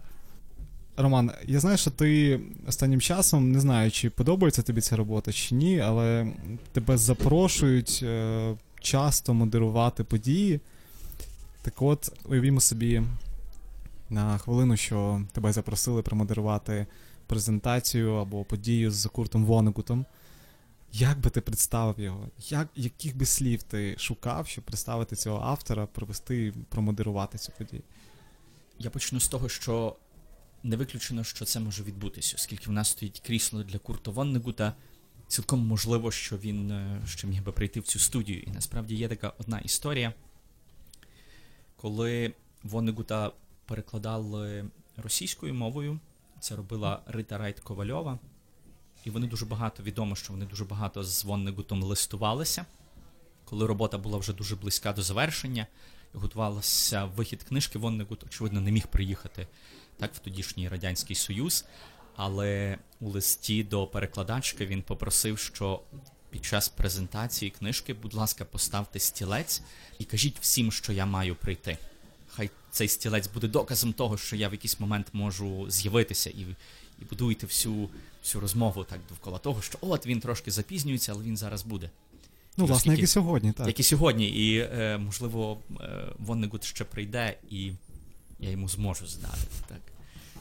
Роман, 0.97 1.31
я 1.45 1.59
знаю, 1.59 1.77
що 1.77 1.91
ти 1.91 2.39
останнім 2.67 3.01
часом 3.01 3.51
не 3.51 3.59
знаю, 3.59 3.91
чи 3.91 4.09
подобається 4.09 4.61
тобі 4.61 4.81
ця 4.81 4.95
робота 4.95 5.31
чи 5.31 5.55
ні, 5.55 5.79
але 5.79 6.27
тебе 6.71 6.97
запрошують 6.97 7.99
е, 8.03 8.53
часто 8.81 9.33
модерувати 9.33 10.03
події. 10.03 10.59
Так 11.61 11.81
от, 11.81 12.11
уявімо 12.25 12.61
собі 12.61 13.03
на 14.09 14.37
хвилину, 14.37 14.77
що 14.77 15.21
тебе 15.31 15.53
запросили 15.53 16.01
промодерувати 16.01 16.87
презентацію 17.27 18.13
або 18.13 18.43
подію 18.43 18.91
з 18.91 19.05
Куртом 19.05 19.45
Вонегутом. 19.45 20.05
Як 20.91 21.19
би 21.19 21.29
ти 21.29 21.41
представив 21.41 21.99
його? 21.99 22.29
Як, 22.49 22.67
яких 22.75 23.17
би 23.17 23.25
слів 23.25 23.63
ти 23.63 23.95
шукав, 23.97 24.47
щоб 24.47 24.63
представити 24.63 25.15
цього 25.15 25.39
автора, 25.39 25.85
провести, 25.85 26.53
промодерувати 26.69 27.37
цю 27.37 27.51
подію? 27.57 27.81
Я 28.79 28.89
почну 28.89 29.19
з 29.19 29.27
того, 29.27 29.49
що 29.49 29.95
не 30.63 30.75
виключено, 30.75 31.23
що 31.23 31.45
це 31.45 31.59
може 31.59 31.83
відбутися, 31.83 32.35
оскільки 32.37 32.69
в 32.69 32.73
нас 32.73 32.89
стоїть 32.89 33.19
крісло 33.19 33.63
для 33.63 33.79
Курта 33.79 34.11
Воннегута. 34.11 34.73
Цілком 35.27 35.67
можливо, 35.67 36.11
що 36.11 36.37
він 36.37 36.73
ще 37.05 37.27
міг 37.27 37.43
би 37.43 37.51
прийти 37.51 37.79
в 37.79 37.83
цю 37.83 37.99
студію. 37.99 38.41
І 38.41 38.49
насправді 38.49 38.95
є 38.95 39.07
така 39.07 39.33
одна 39.39 39.59
історія, 39.59 40.13
коли 41.75 42.33
Воннегута 42.63 43.31
перекладали 43.65 44.65
російською 44.97 45.53
мовою, 45.53 45.99
це 46.39 46.55
робила 46.55 47.01
Рита 47.05 47.37
Райт 47.37 47.59
Ковальова, 47.59 48.19
і 49.03 49.09
вони 49.09 49.27
дуже 49.27 49.45
багато 49.45 49.83
відомо, 49.83 50.15
що 50.15 50.33
вони 50.33 50.45
дуже 50.45 50.65
багато 50.65 51.03
з 51.03 51.23
Воннегутом 51.23 51.83
листувалися. 51.83 52.65
Коли 53.45 53.67
робота 53.67 53.97
була 53.97 54.17
вже 54.17 54.33
дуже 54.33 54.55
близька 54.55 54.93
до 54.93 55.01
завершення, 55.01 55.67
готувалася 56.13 57.05
вихід 57.05 57.43
книжки, 57.43 57.79
Воннегут, 57.79 58.23
очевидно, 58.23 58.61
не 58.61 58.71
міг 58.71 58.87
приїхати 58.87 59.47
так 59.97 60.13
в 60.13 60.19
тодішній 60.19 60.69
Радянський 60.69 61.15
Союз. 61.15 61.65
Але 62.15 62.77
у 62.99 63.09
листі 63.09 63.63
до 63.63 63.87
перекладачки 63.87 64.65
він 64.65 64.81
попросив, 64.81 65.39
що 65.39 65.81
під 66.29 66.45
час 66.45 66.69
презентації 66.69 67.51
книжки, 67.51 67.93
будь 67.93 68.13
ласка, 68.13 68.45
поставте 68.45 68.99
стілець 68.99 69.61
і 69.99 70.05
кажіть 70.05 70.39
всім, 70.39 70.71
що 70.71 70.93
я 70.93 71.05
маю 71.05 71.35
прийти. 71.35 71.77
Цей 72.75 72.87
стілець 72.87 73.27
буде 73.27 73.47
доказом 73.47 73.93
того, 73.93 74.17
що 74.17 74.35
я 74.35 74.49
в 74.49 74.51
якийсь 74.51 74.79
момент 74.79 75.07
можу 75.13 75.65
з'явитися 75.69 76.29
і, 76.29 76.41
і 77.01 77.05
будуйте 77.09 77.45
всю, 77.45 77.89
всю 78.23 78.41
розмову 78.41 78.83
так 78.83 78.99
довкола 79.09 79.37
того, 79.37 79.61
що 79.61 79.77
от 79.81 80.05
він 80.05 80.19
трошки 80.19 80.51
запізнюється, 80.51 81.11
але 81.11 81.23
він 81.23 81.37
зараз 81.37 81.63
буде. 81.63 81.89
Ну, 82.57 82.65
І 82.65 82.67
власне, 82.67 82.93
як 82.93 83.03
і 83.03 83.07
сьогодні, 83.07 83.51
так. 83.51 83.67
Як 83.67 83.79
і 83.79 83.83
сьогодні, 83.83 84.29
і 84.29 84.57
е, 84.57 84.97
можливо, 84.97 85.57
е, 85.81 86.07
Воннегут 86.19 86.63
ще 86.63 86.83
прийде, 86.83 87.37
і 87.49 87.71
я 88.39 88.49
йому 88.49 88.69
зможу 88.69 89.07
задати 89.07 89.47
так. 89.67 89.81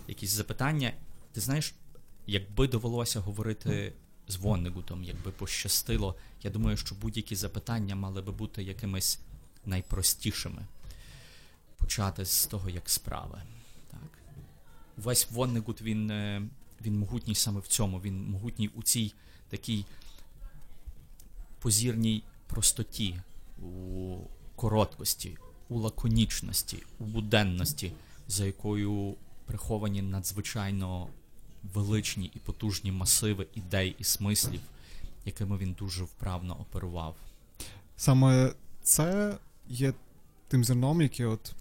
якісь 0.09 0.31
запитання. 0.31 0.93
Ти 1.33 1.41
знаєш, 1.41 1.75
якби 2.27 2.69
довелося 2.69 3.21
говорити 3.21 3.93
з 4.29 4.37
Воннегутом, 4.37 5.05
якби 5.05 5.31
пощастило, 5.31 6.15
я 6.43 6.51
думаю, 6.51 6.77
що 6.77 6.95
будь-які 6.95 7.37
запитання 7.37 7.97
мали 7.97 8.23
би 8.23 8.33
бути 8.33 8.63
якимись 8.63 9.19
найпростішими. 9.67 10.67
Почати 11.85 12.25
з 12.25 12.47
того, 12.47 12.71
як 12.71 12.91
справи. 12.91 13.43
Так. 13.91 14.19
Весь 14.97 15.31
Воннегут, 15.31 15.83
він, 15.83 16.11
е, 16.11 16.43
він 16.83 16.99
могутній 16.99 17.35
саме 17.35 17.61
в 17.61 17.67
цьому. 17.67 18.01
Він 18.01 18.31
могутній 18.31 18.69
у 18.69 18.83
цій 18.83 19.15
такій 19.49 19.85
позірній 21.59 22.23
простоті, 22.47 23.21
у 23.63 24.17
короткості, 24.57 25.37
у 25.69 25.79
лаконічності, 25.79 26.83
у 26.99 27.05
буденності, 27.05 27.93
за 28.29 28.47
якою 28.47 29.17
приховані 29.47 30.03
надзвичайно 30.03 31.09
величні 31.75 32.31
і 32.35 32.39
потужні 32.39 32.93
масиви 32.93 33.47
ідей 33.55 33.97
і 33.99 34.05
смислів, 34.05 34.61
якими 35.25 35.59
він 35.59 35.73
дуже 35.73 36.05
вправно 36.05 36.61
оперував. 36.61 37.17
Саме 37.97 38.53
це 38.83 39.39
є 39.69 39.93
тим 40.49 40.65
зерном, 40.65 41.03
яке 41.03 41.27
от 41.27 41.55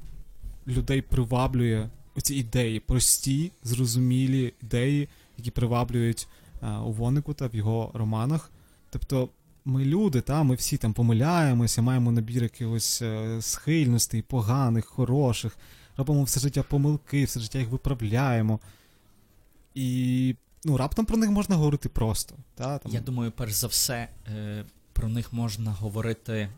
людей 0.68 1.02
приваблює 1.02 1.90
оці 2.16 2.36
ідеї, 2.36 2.80
прості, 2.80 3.52
зрозумілі 3.64 4.54
ідеї, 4.62 5.10
які 5.38 5.52
приваблюють 5.52 6.28
а, 6.62 6.82
у 6.82 6.92
Вонникута 6.92 7.48
в 7.48 7.56
його 7.56 7.92
романах. 7.94 8.52
Тобто 8.90 9.30
ми 9.66 9.86
люди, 9.86 10.22
та, 10.22 10.44
ми 10.44 10.56
всі 10.56 10.78
там 10.78 10.94
помиляємося, 10.94 11.82
маємо 11.82 12.12
набір 12.12 12.44
якихось 12.44 13.02
е, 13.02 13.42
схильностей, 13.42 14.22
поганих, 14.22 14.86
хороших, 14.86 15.58
робимо 15.98 16.24
все 16.24 16.40
життя 16.40 16.64
помилки, 16.64 17.26
все 17.26 17.40
життя 17.40 17.60
їх 17.60 17.70
виправляємо. 17.70 18.60
І 19.76 20.36
ну, 20.64 20.78
раптом 20.78 21.06
про 21.06 21.18
них 21.18 21.30
можна 21.30 21.56
говорити 21.56 21.90
просто. 21.90 22.36
Та, 22.56 22.78
там, 22.78 22.92
Я 22.92 23.00
думаю, 23.00 23.32
перш 23.32 23.54
за 23.54 23.68
все, 23.68 24.08
е, 24.28 24.66
про 24.94 25.10
них 25.10 25.34
можна 25.34 25.72
говорити 25.72 26.50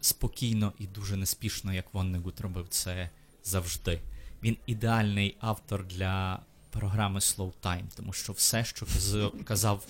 спокійно 0.00 0.72
і 0.78 0.86
дуже 0.86 1.16
неспішно, 1.16 1.72
як 1.72 1.94
Воннегут 1.94 2.40
робив 2.40 2.66
це 2.68 3.10
завжди. 3.44 4.00
Він 4.42 4.56
ідеальний 4.66 5.36
автор 5.40 5.86
для 5.86 6.42
програми 6.70 7.20
Slow 7.20 7.52
Time, 7.62 7.84
тому 7.96 8.12
що 8.12 8.32
все, 8.32 8.64
що 8.64 8.86
казав 9.44 9.86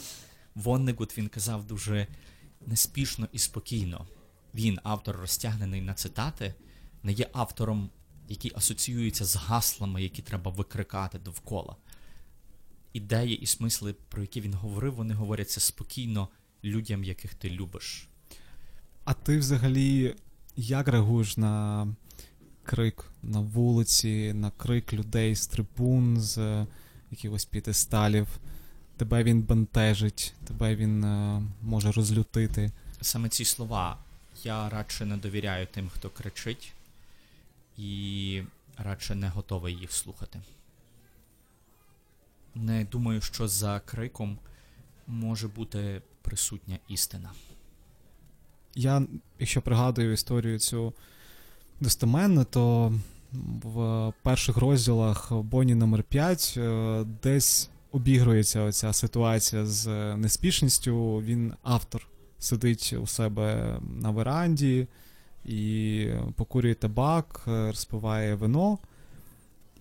Воннегут, 0.54 1.18
він 1.18 1.28
казав 1.28 1.64
дуже 1.64 2.06
неспішно 2.66 3.28
і 3.32 3.38
спокійно. 3.38 4.06
Він, 4.54 4.78
автор 4.82 5.16
розтягнений 5.16 5.80
на 5.80 5.94
цитати, 5.94 6.54
не 7.02 7.12
є 7.12 7.28
автором, 7.32 7.90
який 8.28 8.52
асоціюється 8.54 9.24
з 9.24 9.36
гаслами, 9.36 10.02
які 10.02 10.22
треба 10.22 10.50
викрикати 10.50 11.18
довкола. 11.18 11.76
Ідеї 12.92 13.36
і 13.40 13.46
смисли, 13.46 13.92
про 13.92 14.22
які 14.22 14.40
він 14.40 14.54
говорив, 14.54 14.94
вони 14.94 15.14
говоряться 15.14 15.60
спокійно 15.60 16.28
людям, 16.64 17.04
яких 17.04 17.34
ти 17.34 17.50
любиш. 17.50 18.08
А 19.04 19.14
ти 19.14 19.38
взагалі 19.38 20.14
як 20.56 20.88
реагуєш 20.88 21.36
на 21.36 21.86
крик 22.62 23.04
на 23.22 23.40
вулиці, 23.40 24.32
на 24.32 24.50
крик 24.50 24.92
людей 24.92 25.36
з 25.36 25.46
трибун, 25.46 26.20
з 26.20 26.38
е, 26.38 26.66
якихось 27.10 27.44
п'єдесталів? 27.44 28.28
Тебе 28.96 29.22
він 29.22 29.42
бентежить, 29.42 30.34
тебе 30.46 30.76
він 30.76 31.04
е, 31.04 31.42
може 31.62 31.92
розлютити. 31.92 32.70
Саме 33.00 33.28
ці 33.28 33.44
слова 33.44 33.98
я 34.44 34.68
радше 34.68 35.04
не 35.04 35.16
довіряю 35.16 35.66
тим, 35.66 35.88
хто 35.88 36.10
кричить, 36.10 36.72
і 37.78 38.42
радше 38.76 39.14
не 39.14 39.28
готовий 39.28 39.74
їх 39.74 39.92
слухати. 39.92 40.40
Не 42.54 42.84
думаю, 42.84 43.20
що 43.20 43.48
за 43.48 43.80
криком 43.80 44.38
може 45.06 45.48
бути 45.48 46.02
присутня 46.22 46.78
істина. 46.88 47.30
Я, 48.74 49.02
якщо 49.38 49.62
пригадую 49.62 50.12
історію 50.12 50.58
цю 50.58 50.92
достеменно, 51.80 52.44
то 52.44 52.92
в 53.62 54.12
перших 54.22 54.56
розділах 54.56 55.32
Боні 55.32 55.74
номер 55.74 56.02
5 56.02 56.54
е, 56.56 57.04
десь 57.22 57.70
обігрується 57.92 58.62
оця 58.62 58.92
ситуація 58.92 59.66
з 59.66 60.16
неспішністю. 60.16 61.16
Він 61.16 61.52
автор 61.62 62.06
сидить 62.38 62.94
у 63.02 63.06
себе 63.06 63.78
на 64.00 64.10
веранді 64.10 64.86
і 65.44 66.06
покурює 66.36 66.74
табак, 66.74 67.44
е, 67.48 67.66
розпиває 67.66 68.34
вино. 68.34 68.78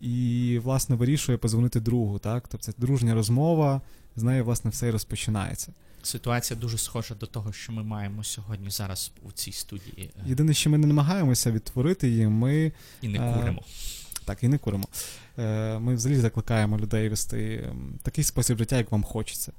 І, 0.02 0.60
власне, 0.64 0.96
вирішує 0.96 1.38
позвонити 1.38 1.80
другу, 1.80 2.20
так? 2.20 2.48
Тобто 2.48 2.72
це 2.72 2.74
дружня 2.78 3.14
розмова, 3.14 3.82
з 4.16 4.24
нею, 4.24 4.46
власне, 4.46 4.70
все 4.70 4.88
і 4.88 4.92
розпочинається. 4.92 5.74
Ситуація 6.04 6.60
дуже 6.60 6.78
схожа 6.78 7.16
до 7.16 7.26
того, 7.26 7.54
що 7.54 7.72
ми 7.72 7.84
маємо 7.84 8.24
сьогодні 8.24 8.70
зараз 8.70 9.12
у 9.24 9.32
цій 9.32 9.52
студії. 9.52 10.12
Єдине, 10.26 10.54
що 10.54 10.70
ми 10.70 10.78
не 10.78 10.88
намагаємося 10.88 11.52
відтворити 11.52 12.10
її, 12.10 12.28
ми 12.28 12.72
І 13.02 13.08
не 13.08 13.20
Е, 13.20 13.34
куримо. 13.34 13.62
так 14.26 14.44
і 14.44 14.48
не 14.48 14.58
куримо. 14.58 14.88
Е, 15.38 15.80
Ми 15.80 15.96
взагалі 15.96 16.20
закликаємо 16.20 16.78
людей 16.78 17.10
вести 17.10 17.70
такий 18.04 18.24
спосіб 18.24 18.58
життя, 18.58 18.78
як 18.78 18.92
вам 18.92 19.04
хочеться. 19.04 19.52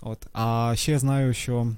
От. 0.00 0.26
А 0.32 0.72
ще 0.76 0.92
я 0.92 0.98
знаю, 0.98 1.34
що 1.34 1.72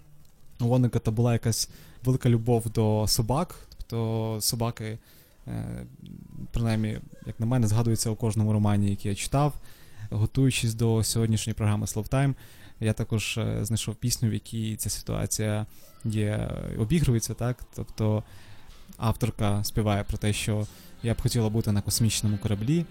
у 0.61 0.65
Воннеката 0.65 1.11
була 1.11 1.33
якась 1.33 1.71
велика 2.05 2.29
любов 2.29 2.71
до 2.71 3.05
собак. 3.09 3.55
Тобто 3.77 4.39
собаки, 4.41 4.99
е, 5.47 5.87
принаймні, 6.53 6.99
як 7.27 7.41
на 7.41 7.47
мене, 7.47 7.67
згадуються 7.67 8.11
у 8.11 8.17
кожному 8.17 8.53
романі, 8.53 8.91
який 8.91 9.09
я 9.09 9.15
читав. 9.15 9.55
Готуючись 10.11 10.75
до 10.75 11.05
сьогоднішньої 11.05 11.55
програми 11.55 11.87
Slow 11.87 12.09
Time, 12.11 12.35
я 12.81 12.93
також 12.93 13.39
е, 13.39 13.65
знайшов 13.65 13.95
пісню, 13.95 14.29
в 14.29 14.33
якій 14.33 14.77
ця 14.77 14.91
ситуація 14.91 15.67
є, 16.05 16.51
обігрується, 16.79 17.35
так? 17.35 17.57
Тобто 17.77 18.23
авторка 18.97 19.65
співає 19.65 20.05
про 20.05 20.19
те, 20.19 20.33
що 20.33 20.67
я 21.03 21.15
б 21.15 21.23
хотіла 21.23 21.49
бути 21.49 21.73
на 21.73 21.83
космічному 21.83 22.39
кораблі, 22.39 22.87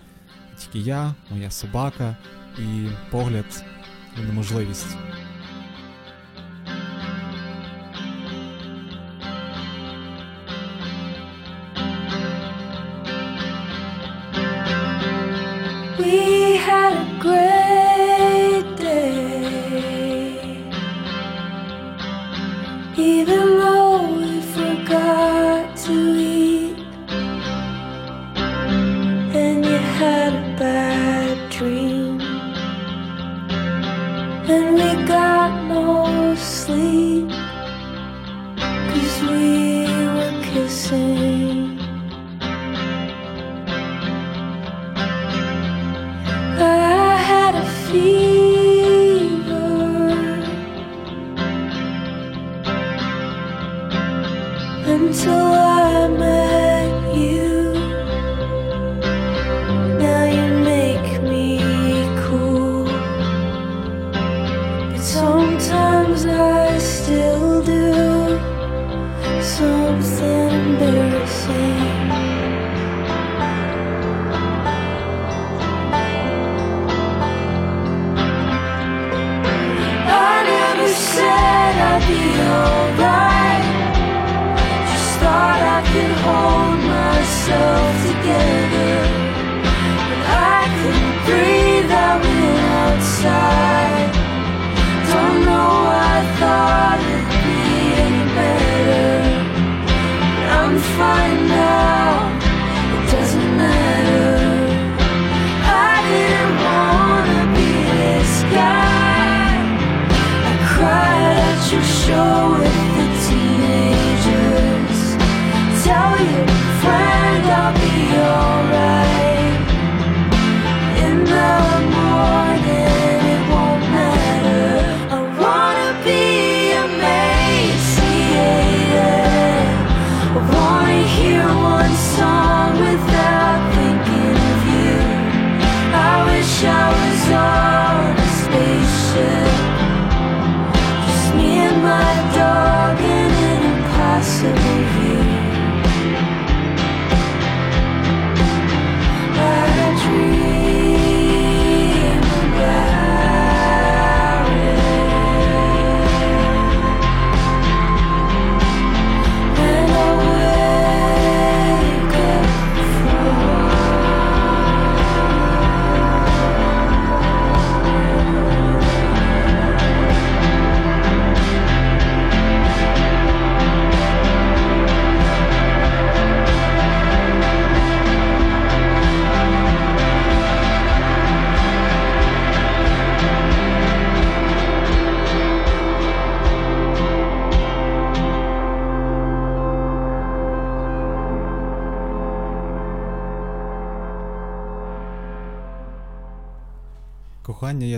тільки 0.57 0.79
я, 0.79 1.15
моя 1.31 1.51
собака 1.51 2.17
і 2.59 2.87
погляд 3.11 3.63
і 4.17 4.21
неможливість. 4.21 4.97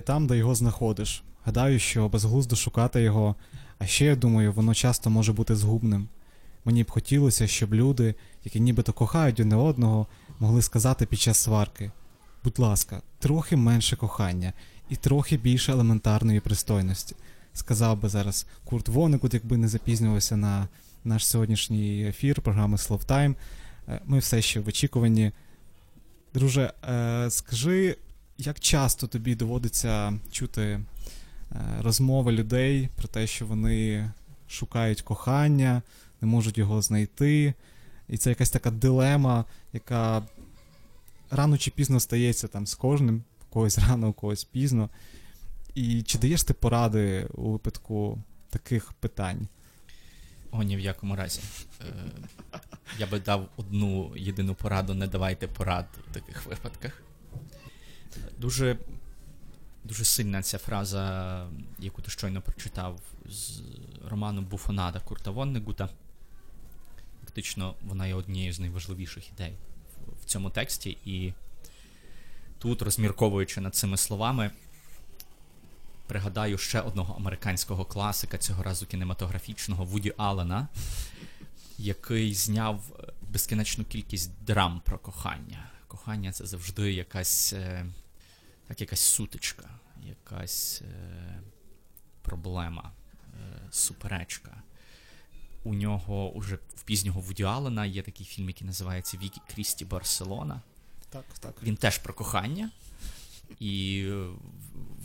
Там, 0.09 0.27
де 0.27 0.37
його 0.37 0.55
знаходиш. 0.55 1.23
Гадаю, 1.45 1.79
що 1.79 2.09
безглуздо 2.09 2.55
шукати 2.55 3.01
його, 3.01 3.35
а 3.79 3.85
ще 3.85 4.05
я 4.05 4.15
думаю, 4.15 4.53
воно 4.53 4.73
часто 4.73 5.09
може 5.09 5.33
бути 5.33 5.55
згубним. 5.55 6.07
Мені 6.65 6.83
б 6.83 6.91
хотілося, 6.91 7.47
щоб 7.47 7.73
люди, 7.73 8.15
які 8.43 8.59
нібито 8.59 8.93
кохають 8.93 9.39
одне 9.39 9.55
одного, 9.55 10.07
могли 10.39 10.61
сказати 10.61 11.05
під 11.05 11.19
час 11.19 11.37
сварки: 11.37 11.91
будь 12.43 12.59
ласка, 12.59 13.01
трохи 13.19 13.55
менше 13.55 13.95
кохання 13.95 14.53
і 14.89 14.95
трохи 14.95 15.37
більше 15.37 15.71
елементарної 15.71 16.39
пристойності. 16.39 17.15
Сказав 17.53 18.01
би 18.01 18.09
зараз 18.09 18.45
Курт 18.65 18.87
Вонекут, 18.87 19.33
якби 19.33 19.57
не 19.57 19.67
запізнювався 19.67 20.37
на 20.37 20.67
наш 21.03 21.25
сьогоднішній 21.25 22.07
ефір 22.07 22.41
програми 22.41 22.77
Словтайм. 22.77 23.35
Е, 23.87 24.01
Ми 24.05 24.19
все 24.19 24.41
ще 24.41 24.59
в 24.59 24.67
очікуванні. 24.67 25.31
Друже, 26.33 26.73
е, 26.89 27.27
скажи, 27.29 27.97
як 28.39 28.59
часто 28.59 29.07
тобі 29.07 29.35
доводиться 29.35 30.19
чути 30.31 30.61
е, 30.61 30.83
розмови 31.79 32.31
людей 32.31 32.89
про 32.95 33.07
те, 33.07 33.27
що 33.27 33.45
вони 33.45 34.11
шукають 34.49 35.01
кохання, 35.01 35.81
не 36.21 36.27
можуть 36.27 36.57
його 36.57 36.81
знайти, 36.81 37.53
і 38.09 38.17
це 38.17 38.29
якась 38.29 38.49
така 38.49 38.71
дилема, 38.71 39.45
яка 39.73 40.23
рано 41.31 41.57
чи 41.57 41.71
пізно 41.71 41.99
стається 41.99 42.47
там 42.47 42.67
з 42.67 42.75
кожним, 42.75 43.23
в 43.41 43.53
когось 43.53 43.77
рано, 43.77 44.09
у 44.09 44.13
когось 44.13 44.43
пізно. 44.43 44.89
І 45.75 46.01
чи 46.03 46.17
даєш 46.17 46.43
ти 46.43 46.53
поради 46.53 47.27
у 47.33 47.51
випадку 47.51 48.23
таких 48.49 48.93
питань? 48.93 49.47
О, 50.51 50.63
ні 50.63 50.77
в 50.77 50.79
якому 50.79 51.15
разі. 51.15 51.41
Е, 51.81 51.93
я 52.99 53.07
би 53.07 53.19
дав 53.19 53.49
одну 53.57 54.11
єдину 54.15 54.55
пораду: 54.55 54.93
не 54.93 55.07
давайте 55.07 55.47
порад 55.47 55.87
у 56.09 56.13
таких 56.13 56.45
випадках. 56.45 57.03
Дуже, 58.37 58.77
дуже 59.83 60.05
сильна 60.05 60.41
ця 60.41 60.57
фраза, 60.57 61.47
яку 61.79 62.01
ти 62.01 62.11
щойно 62.11 62.41
прочитав 62.41 62.99
з 63.29 63.61
роману 64.09 64.41
Буфонада 64.41 64.99
Курта 64.99 65.31
Воннегута. 65.31 65.89
Фактично, 67.25 67.75
вона 67.81 68.07
є 68.07 68.15
однією 68.15 68.53
з 68.53 68.59
найважливіших 68.59 69.29
ідей 69.29 69.53
в- 70.21 70.25
цьому 70.25 70.49
тексті. 70.49 70.97
І 71.05 71.33
тут, 72.59 72.81
розмірковуючи 72.81 73.61
над 73.61 73.75
цими 73.75 73.97
словами, 73.97 74.51
пригадаю 76.07 76.57
ще 76.57 76.81
одного 76.81 77.13
американського 77.15 77.85
класика, 77.85 78.37
цього 78.37 78.63
разу 78.63 78.85
кінематографічного 78.85 79.83
Вуді 79.85 80.13
Аллена, 80.17 80.67
який 81.77 82.33
зняв 82.33 82.81
безкінечну 83.31 83.85
кількість 83.85 84.31
драм 84.45 84.81
про 84.85 84.97
кохання. 84.97 85.69
Кохання 85.89 86.31
це 86.31 86.45
завжди 86.45 86.93
якась, 86.93 87.53
е, 87.53 87.85
так, 88.67 88.81
якась 88.81 88.99
сутичка, 88.99 89.69
якась 90.07 90.81
е, 90.81 91.41
проблема, 92.21 92.91
е, 93.25 93.61
суперечка. 93.71 94.61
У 95.63 95.73
нього 95.73 96.31
уже 96.31 96.55
в 96.75 96.83
пізнього 96.83 97.21
Вуді 97.21 97.43
Аллена 97.43 97.85
є 97.85 98.01
такий 98.01 98.25
фільм, 98.25 98.47
який 98.47 98.67
називається 98.67 99.17
Вікі 99.17 99.41
Крісті 99.53 99.85
Барселона. 99.85 100.61
Так, 101.09 101.25
так. 101.39 101.63
Він 101.63 101.75
теж 101.75 101.97
про 101.97 102.13
кохання. 102.13 102.71
і 103.59 104.05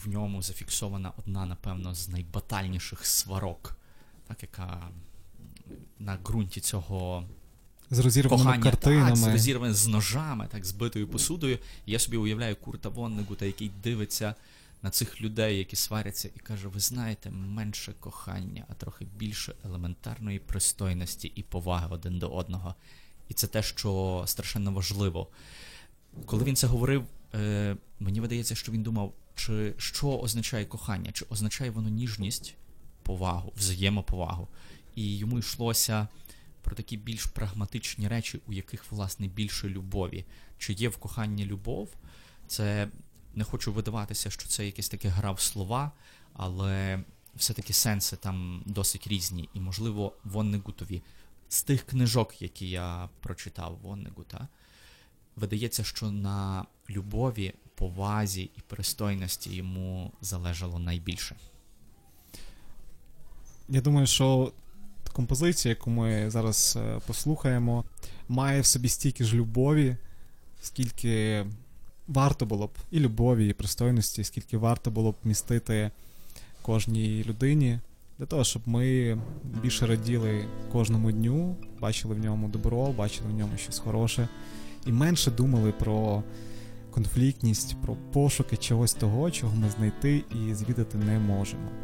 в 0.04 0.08
ньому 0.08 0.42
зафіксована 0.42 1.12
одна, 1.16 1.46
напевно, 1.46 1.94
з 1.94 2.08
найбатальніших 2.08 3.06
сварок, 3.06 3.76
так, 4.26 4.42
яка 4.42 4.88
на 5.98 6.16
ґрунті 6.16 6.60
цього 6.60 7.28
З 7.90 7.98
розірваними 7.98 8.44
кохання 8.44 8.70
так, 8.70 8.80
з 8.80 8.84
картинами. 8.84 9.32
розірваним 9.32 9.74
з 9.74 9.86
ножами, 9.86 10.48
так, 10.52 10.64
з 10.64 10.72
битою 10.72 11.08
посудою. 11.08 11.58
І 11.86 11.92
я 11.92 11.98
собі 11.98 12.16
уявляю 12.16 12.56
Курта 12.56 12.88
Воннегута, 12.88 13.44
який 13.44 13.70
дивиться 13.82 14.34
на 14.82 14.90
цих 14.90 15.20
людей, 15.20 15.58
які 15.58 15.76
сваряться, 15.76 16.30
і 16.36 16.38
каже: 16.38 16.68
ви 16.68 16.80
знаєте, 16.80 17.30
менше 17.30 17.92
кохання, 18.00 18.64
а 18.68 18.74
трохи 18.74 19.06
більше 19.16 19.54
елементарної 19.64 20.38
пристойності 20.38 21.32
і 21.34 21.42
поваги 21.42 21.86
один 21.90 22.18
до 22.18 22.28
одного. 22.28 22.74
І 23.28 23.34
це 23.34 23.46
те, 23.46 23.62
що 23.62 24.22
страшенно 24.26 24.72
важливо. 24.72 25.28
Коли 26.26 26.44
він 26.44 26.56
це 26.56 26.66
говорив, 26.66 27.04
е, 27.34 27.76
мені 28.00 28.20
видається, 28.20 28.54
що 28.54 28.72
він 28.72 28.82
думав, 28.82 29.12
чи 29.34 29.74
що 29.78 30.18
означає 30.18 30.64
кохання, 30.64 31.12
чи 31.12 31.24
означає 31.30 31.70
воно 31.70 31.88
ніжність, 31.88 32.54
повагу, 33.02 33.52
взаємоповагу. 33.56 34.48
І 34.94 35.16
йому 35.16 35.38
йшлося 35.38 36.08
про 36.64 36.76
такі 36.76 36.96
більш 36.96 37.24
прагматичні 37.24 38.08
речі, 38.08 38.40
у 38.46 38.52
яких, 38.52 38.92
власне, 38.92 39.26
більше 39.26 39.68
любові. 39.68 40.24
Чи 40.58 40.72
є 40.72 40.88
в 40.88 40.96
коханні 40.96 41.44
любов? 41.44 41.88
Це 42.46 42.88
не 43.34 43.44
хочу 43.44 43.72
видаватися, 43.72 44.30
що 44.30 44.48
це 44.48 44.66
якесь 44.66 44.88
таке 44.88 45.08
гра 45.08 45.32
в 45.32 45.40
слова, 45.40 45.92
але 46.32 47.04
все-таки 47.36 47.72
сенси 47.72 48.16
там 48.16 48.62
досить 48.66 49.06
різні. 49.06 49.48
І, 49.54 49.60
можливо, 49.60 50.12
Воннегутові 50.24 51.02
з 51.48 51.62
тих 51.62 51.82
книжок, 51.82 52.42
які 52.42 52.70
я 52.70 53.08
прочитав 53.20 53.78
Воннегута, 53.82 54.48
видається, 55.36 55.84
що 55.84 56.10
на 56.10 56.64
любові, 56.90 57.54
повазі 57.74 58.50
і 58.56 58.60
пристойності 58.60 59.54
йому 59.54 60.12
залежало 60.20 60.78
найбільше. 60.78 61.36
Я 63.68 63.80
думаю, 63.80 64.06
що 64.06 64.52
композиція, 65.14 65.70
яку 65.70 65.90
ми 65.90 66.30
зараз 66.30 66.78
е, 66.80 67.00
послухаємо, 67.06 67.84
має 68.28 68.60
в 68.60 68.66
собі 68.66 68.88
стільки 68.88 69.24
ж 69.24 69.36
любові, 69.36 69.96
скільки 70.62 71.44
варто 72.08 72.46
було 72.46 72.66
б 72.66 72.70
і 72.90 73.00
любові, 73.00 73.48
і 73.48 73.52
пристойності, 73.52 74.24
скільки 74.24 74.58
варто 74.58 74.90
було 74.90 75.12
б 75.12 75.16
містити 75.24 75.90
кожній 76.62 77.24
людині, 77.28 77.80
для 78.18 78.26
того, 78.26 78.44
щоб 78.44 78.62
ми 78.66 79.18
більше 79.62 79.86
раділи 79.86 80.44
кожному 80.72 81.12
дню, 81.12 81.56
бачили 81.80 82.14
в 82.14 82.18
ньому 82.18 82.48
добро, 82.48 82.92
бачили 82.92 83.30
в 83.30 83.34
ньому 83.34 83.56
щось 83.56 83.78
хороше, 83.78 84.28
і 84.86 84.92
менше 84.92 85.30
думали 85.30 85.72
про 85.72 86.22
конфліктність, 86.90 87.76
про 87.82 87.96
пошуки 88.12 88.56
чогось 88.56 88.94
того, 88.94 89.30
чого 89.30 89.56
ми 89.56 89.70
знайти 89.70 90.24
і 90.34 90.54
звідати 90.54 90.98
не 90.98 91.18
можемо. 91.18 91.83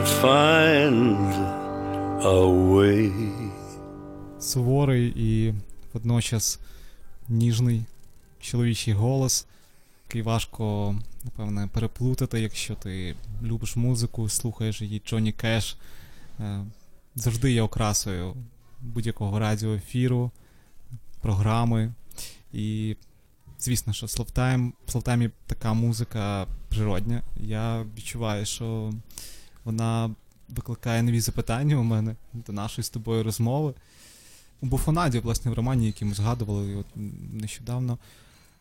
would 0.00 0.08
find 0.22 1.34
a 2.22 2.40
way. 2.72 3.12
суворий 4.40 5.12
і 5.16 5.54
водночас 5.92 6.60
ніжний 7.28 7.82
чоловічий 8.40 8.94
голос 8.94 9.46
який 10.08 10.22
важко, 10.22 10.96
напевне, 11.24 11.68
переплутати, 11.72 12.40
якщо 12.40 12.74
ти 12.74 13.16
любиш 13.42 13.76
музику, 13.76 14.28
слухаєш 14.28 14.82
її 14.82 15.02
Джонні 15.06 15.32
Кеш. 15.32 15.76
Е, 16.40 16.64
завжди 17.14 17.52
є 17.52 17.62
окрасою 17.62 18.34
будь-якого 18.80 19.38
радіоефіру, 19.38 20.30
програми. 21.20 21.92
І, 22.52 22.96
звісно, 23.60 23.92
що 23.92 24.06
в 24.06 24.10
Словтаймі 24.86 25.30
така 25.46 25.72
музика 25.72 26.46
природня. 26.68 27.22
Я 27.36 27.86
відчуваю, 27.96 28.46
що 28.46 28.92
вона 29.64 30.10
викликає 30.48 31.02
нові 31.02 31.20
запитання 31.20 31.76
у 31.76 31.82
мене 31.82 32.16
до 32.32 32.52
нашої 32.52 32.84
з 32.84 32.90
тобою 32.90 33.22
розмови. 33.22 33.74
У 34.60 34.66
Буфонаді, 34.66 35.18
власне, 35.18 35.50
в 35.50 35.54
романі, 35.54 35.86
який 35.86 36.08
ми 36.08 36.14
згадували 36.14 36.76
от 36.76 36.86
нещодавно, 37.32 37.98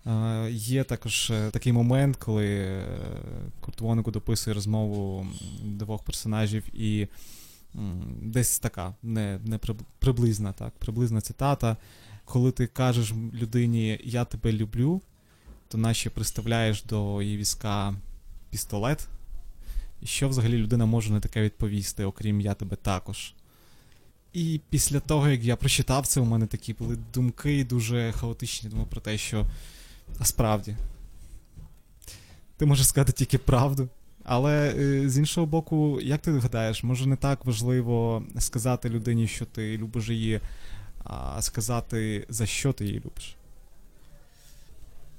е, 0.06 0.52
є 0.52 0.84
також 0.84 1.32
е, 1.32 1.50
такий 1.52 1.74
момент, 1.74 2.18
коли 2.18 2.48
е, 2.48 2.84
Курт 3.60 3.82
Вонегу 3.82 4.12
дописує 4.12 4.54
розмову 4.54 5.28
двох 5.64 6.04
персонажів, 6.04 6.64
і 6.74 7.08
десь 8.22 8.60
така, 8.60 8.94
не, 9.04 9.40
не 9.46 9.60
приблизна, 10.00 10.54
так, 10.54 10.74
приблизна 10.80 11.22
цитата. 11.22 11.78
Коли 12.26 12.52
ти 12.52 12.68
кажеш 12.68 13.14
людині 13.34 14.00
Я 14.04 14.26
тебе 14.26 14.52
люблю, 14.52 15.02
то 15.68 15.78
наче 15.78 16.10
приставляєш 16.10 16.84
до 16.84 17.22
її 17.22 17.38
візка 17.38 17.94
пістолет. 18.50 19.08
Що 20.04 20.30
взагалі 20.30 20.58
людина 20.58 20.86
може 20.86 21.14
на 21.14 21.20
таке 21.20 21.42
відповісти, 21.42 22.06
окрім 22.06 22.42
я 22.42 22.54
тебе 22.54 22.76
також. 22.76 23.34
І 24.34 24.62
після 24.70 25.00
того, 25.00 25.30
як 25.30 25.44
я 25.44 25.56
прочитав 25.56 26.08
це, 26.08 26.20
у 26.20 26.26
мене 26.26 26.48
такі 26.48 26.74
були 26.74 26.98
думки 27.14 27.66
дуже 27.66 28.12
хаотичні. 28.12 28.70
Думав 28.70 28.88
про 28.88 29.02
те, 29.02 29.18
що 29.18 29.46
насправді 30.20 30.76
ти 32.60 32.66
можеш 32.66 32.88
сказати 32.88 33.12
тільки 33.12 33.38
правду. 33.38 33.90
Але 34.24 34.74
е, 34.78 35.10
з 35.10 35.18
іншого 35.18 35.48
боку, 35.48 36.02
як 36.02 36.22
ти 36.22 36.32
гадаєш, 36.32 36.84
може 36.84 37.06
не 37.06 37.16
так 37.16 37.46
важливо 37.46 38.24
сказати 38.40 38.90
людині, 38.90 39.28
що 39.28 39.46
ти 39.46 39.78
любиш 39.78 40.10
її, 40.10 40.40
а 41.04 41.42
сказати, 41.42 42.26
за 42.30 42.46
що 42.46 42.74
ти 42.74 42.86
її 42.86 43.00
любиш. 43.00 43.36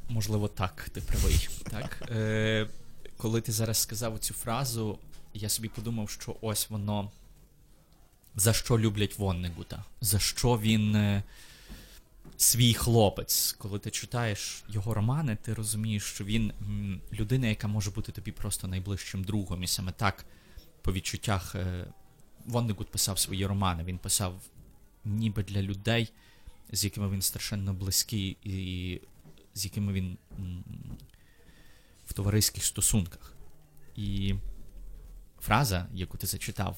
Можливо, 0.08 0.48
так, 0.48 0.90
ти 0.92 1.00
правий. 1.00 1.48
Так. 1.70 2.08
Е, 2.16 2.66
коли 3.20 3.40
ти 3.40 3.52
зараз 3.52 3.78
сказав 3.78 4.18
цю 4.18 4.34
фразу, 4.34 4.98
я 5.34 5.48
собі 5.48 5.68
подумав, 5.68 6.10
що 6.10 6.36
ось 6.40 6.70
воно. 6.70 7.10
За 8.36 8.52
що 8.52 8.78
люблять 8.78 9.18
Воннегута? 9.18 9.84
За 10.00 10.18
що 10.18 10.58
він 10.58 10.96
е, 10.96 11.22
свій 12.36 12.74
хлопець? 12.74 13.52
Коли 13.52 13.78
ти 13.78 13.90
читаєш 13.90 14.62
його 14.68 14.94
романи, 14.94 15.36
ти 15.42 15.54
розумієш, 15.54 16.04
що 16.04 16.24
він 16.24 16.52
м, 16.62 17.00
людина, 17.12 17.46
яка 17.46 17.68
може 17.68 17.90
бути 17.90 18.12
тобі 18.12 18.32
просто 18.32 18.68
найближчим 18.68 19.24
другом. 19.24 19.62
І 19.62 19.66
саме 19.66 19.92
так, 19.92 20.24
по 20.82 20.92
відчуттях, 20.92 21.54
е, 21.54 21.86
Воннегут 22.46 22.90
писав 22.90 23.18
свої 23.18 23.46
романи. 23.46 23.84
Він 23.84 23.98
писав 23.98 24.34
ніби 25.04 25.42
для 25.42 25.62
людей, 25.62 26.12
з 26.72 26.84
якими 26.84 27.10
він 27.10 27.22
страшенно 27.22 27.72
близький, 27.74 28.36
і 28.44 29.00
з 29.54 29.64
якими 29.64 29.92
він 29.92 30.18
м, 30.38 30.64
в 32.10 32.12
товариських 32.12 32.64
стосунках. 32.64 33.32
І 33.96 34.34
фраза, 35.40 35.86
яку 35.94 36.18
ти 36.18 36.26
зачитав, 36.26 36.76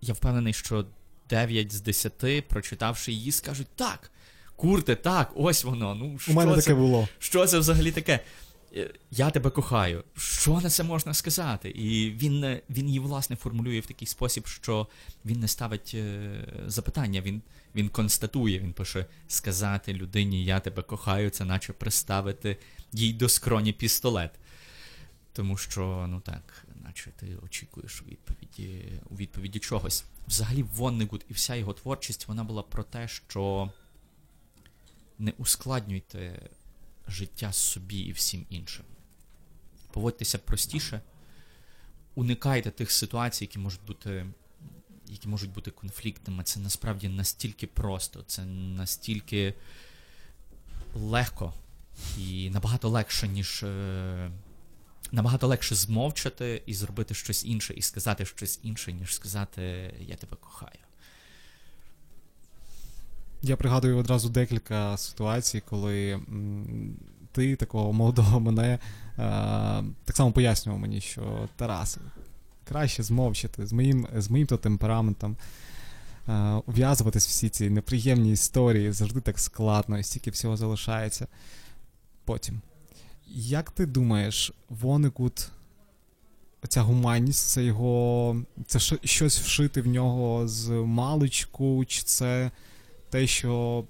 я 0.00 0.14
впевнений, 0.14 0.52
що 0.52 0.86
9 1.30 1.72
з 1.72 1.80
10, 1.80 2.48
прочитавши 2.48 3.12
її, 3.12 3.32
скажуть 3.32 3.68
так. 3.74 4.10
Курте, 4.56 4.96
так, 4.96 5.32
ось 5.34 5.64
воно. 5.64 5.94
Ну, 5.94 6.18
що 6.18 6.32
У 6.32 6.34
мене 6.34 6.54
це? 6.54 6.60
таке 6.60 6.74
було. 6.74 7.08
Що 7.18 7.46
це 7.46 7.58
взагалі 7.58 7.92
таке? 7.92 8.20
Е, 8.76 8.90
Я 9.10 9.30
тебе 9.30 9.50
кохаю. 9.50 10.04
Що 10.16 10.60
на 10.60 10.70
це 10.70 10.82
можна 10.82 11.14
сказати? 11.14 11.70
І 11.70 12.10
він, 12.10 12.60
він 12.70 12.86
її, 12.86 12.98
власне, 12.98 13.36
формулює 13.36 13.80
в 13.80 13.86
такий 13.86 14.08
спосіб, 14.08 14.46
що 14.46 14.86
він 15.24 15.40
не 15.40 15.48
ставить 15.48 15.92
е, 15.94 16.30
запитання, 16.66 17.20
він, 17.20 17.42
він 17.74 17.88
констатує, 17.88 18.58
він 18.58 18.72
пише: 18.72 19.06
сказати 19.28 19.92
людині 19.92 20.44
Я 20.44 20.60
тебе 20.60 20.82
кохаю, 20.82 21.30
це 21.30 21.44
наче 21.44 21.72
приставити 21.72 22.56
їй 22.92 23.12
до 23.12 23.28
скроні 23.28 23.72
пістолет. 23.72 24.30
Тому 25.36 25.56
що, 25.56 26.06
ну 26.08 26.20
так, 26.20 26.66
наче 26.74 27.10
ти 27.10 27.36
очікуєш 27.36 28.02
у 28.02 28.04
відповіді, 28.04 28.92
у 29.10 29.16
відповіді 29.16 29.58
чогось. 29.58 30.04
Взагалі, 30.28 30.62
Воннегуд 30.62 31.24
і 31.28 31.32
вся 31.32 31.54
його 31.54 31.72
творчість, 31.72 32.28
вона 32.28 32.44
була 32.44 32.62
про 32.62 32.82
те, 32.82 33.08
що 33.08 33.70
не 35.18 35.32
ускладнюйте 35.38 36.48
життя 37.08 37.52
собі 37.52 37.98
і 37.98 38.12
всім 38.12 38.46
іншим. 38.50 38.84
Поводьтеся 39.92 40.38
простіше, 40.38 41.00
уникайте 42.14 42.70
тих 42.70 42.90
ситуацій, 42.90 43.44
які 43.44 43.58
можуть 43.58 43.84
бути, 43.86 44.26
які 45.06 45.28
можуть 45.28 45.52
бути 45.52 45.70
конфліктними. 45.70 46.44
Це 46.44 46.60
насправді 46.60 47.08
настільки 47.08 47.66
просто, 47.66 48.22
це 48.22 48.44
настільки 48.44 49.54
легко 50.94 51.54
і 52.18 52.50
набагато 52.50 52.88
легше, 52.88 53.28
ніж. 53.28 53.62
е, 53.62 54.30
Набагато 55.12 55.46
легше 55.46 55.74
змовчати 55.74 56.62
і 56.66 56.74
зробити 56.74 57.14
щось 57.14 57.44
інше, 57.44 57.74
і 57.74 57.82
сказати 57.82 58.24
щось 58.24 58.60
інше, 58.62 58.92
ніж 58.92 59.14
сказати 59.14 59.94
Я 60.00 60.16
тебе 60.16 60.36
кохаю. 60.40 60.78
Я 63.42 63.56
пригадую 63.56 63.98
одразу 63.98 64.28
декілька 64.28 64.96
ситуацій, 64.96 65.62
коли 65.68 66.20
ти 67.32 67.56
такого 67.56 67.92
молодого 67.92 68.40
мене 68.40 68.68
е, 68.72 68.78
так 70.04 70.16
само 70.16 70.32
пояснював 70.32 70.80
мені, 70.80 71.00
що 71.00 71.48
Тарас, 71.56 71.98
краще 72.64 73.02
змовчати 73.02 73.66
з 73.66 73.72
моїм, 73.72 74.08
з 74.16 74.30
моїм 74.30 74.46
то 74.46 74.56
темпераментом. 74.56 75.36
Е, 76.28 76.62
ув'язуватись 76.66 77.26
всі 77.26 77.48
ці 77.48 77.70
неприємні 77.70 78.32
історії 78.32 78.92
завжди 78.92 79.20
так 79.20 79.38
складно, 79.38 79.98
і 79.98 80.02
стільки 80.02 80.30
всього 80.30 80.56
залишається. 80.56 81.26
Потім. 82.24 82.60
Як 83.34 83.70
ти 83.70 83.86
думаєш, 83.86 84.52
Вонекут, 84.68 85.48
ця 86.68 86.82
гуманність, 86.82 87.48
це 87.48 87.64
його. 87.64 88.36
Це 88.66 88.78
щось 89.04 89.40
вшити 89.40 89.80
в 89.80 89.86
нього 89.86 90.48
з 90.48 90.70
маличку, 90.70 91.84
чи 91.84 92.02
це 92.02 92.50
те, 93.10 93.26
що 93.26 93.84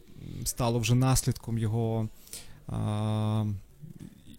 стало 0.45 0.79
вже 0.79 0.95
наслідком 0.95 1.59
його 1.59 2.09
а, 2.69 3.45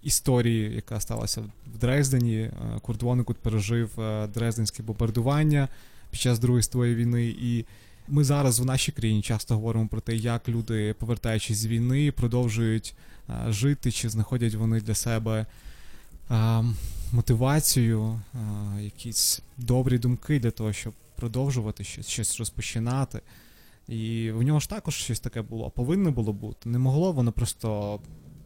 історії, 0.03 0.75
яка 0.75 0.99
сталася 0.99 1.41
в 1.73 1.77
Дрездені. 1.77 2.37
Е, 2.37 2.51
Курт 2.81 3.03
Вонекут 3.03 3.37
пережив 3.37 3.99
е, 3.99 4.27
Дрезденське 4.27 4.83
бомбардування 4.83 5.67
під 6.11 6.19
час 6.19 6.39
Другої 6.39 6.63
світової 6.63 6.95
війни. 6.95 7.27
І 7.27 7.65
ми 8.07 8.23
зараз 8.23 8.59
в 8.59 8.65
нашій 8.65 8.91
країні 8.91 9.21
часто 9.21 9.55
говоримо 9.55 9.87
про 9.87 10.01
те, 10.01 10.15
як 10.15 10.49
люди, 10.49 10.95
повертаючись 10.99 11.57
з 11.57 11.65
війни, 11.65 12.11
продовжують 12.11 12.95
жити, 13.47 13.91
чи 13.91 14.09
знаходять 14.09 14.55
вони 14.55 14.81
для 14.81 14.95
себе 14.95 15.45
а, 16.29 16.63
мотивацію, 17.11 18.21
а, 18.33 18.79
якісь 18.81 19.41
добрі 19.57 19.97
думки 19.97 20.39
для 20.39 20.51
того, 20.51 20.73
щоб 20.73 20.93
продовжувати 21.15 21.83
щось, 21.83 22.07
щось 22.07 22.39
розпочинати. 22.39 23.21
І 23.87 24.31
в 24.31 24.41
нього 24.41 24.59
ж 24.59 24.69
також 24.69 24.95
щось 24.95 25.19
таке 25.19 25.41
було. 25.41 25.69
Повинно 25.69 26.11
було 26.11 26.33
бути. 26.33 26.69
Не 26.69 26.79
могло 26.79 27.11
воно 27.11 27.31
просто 27.31 27.99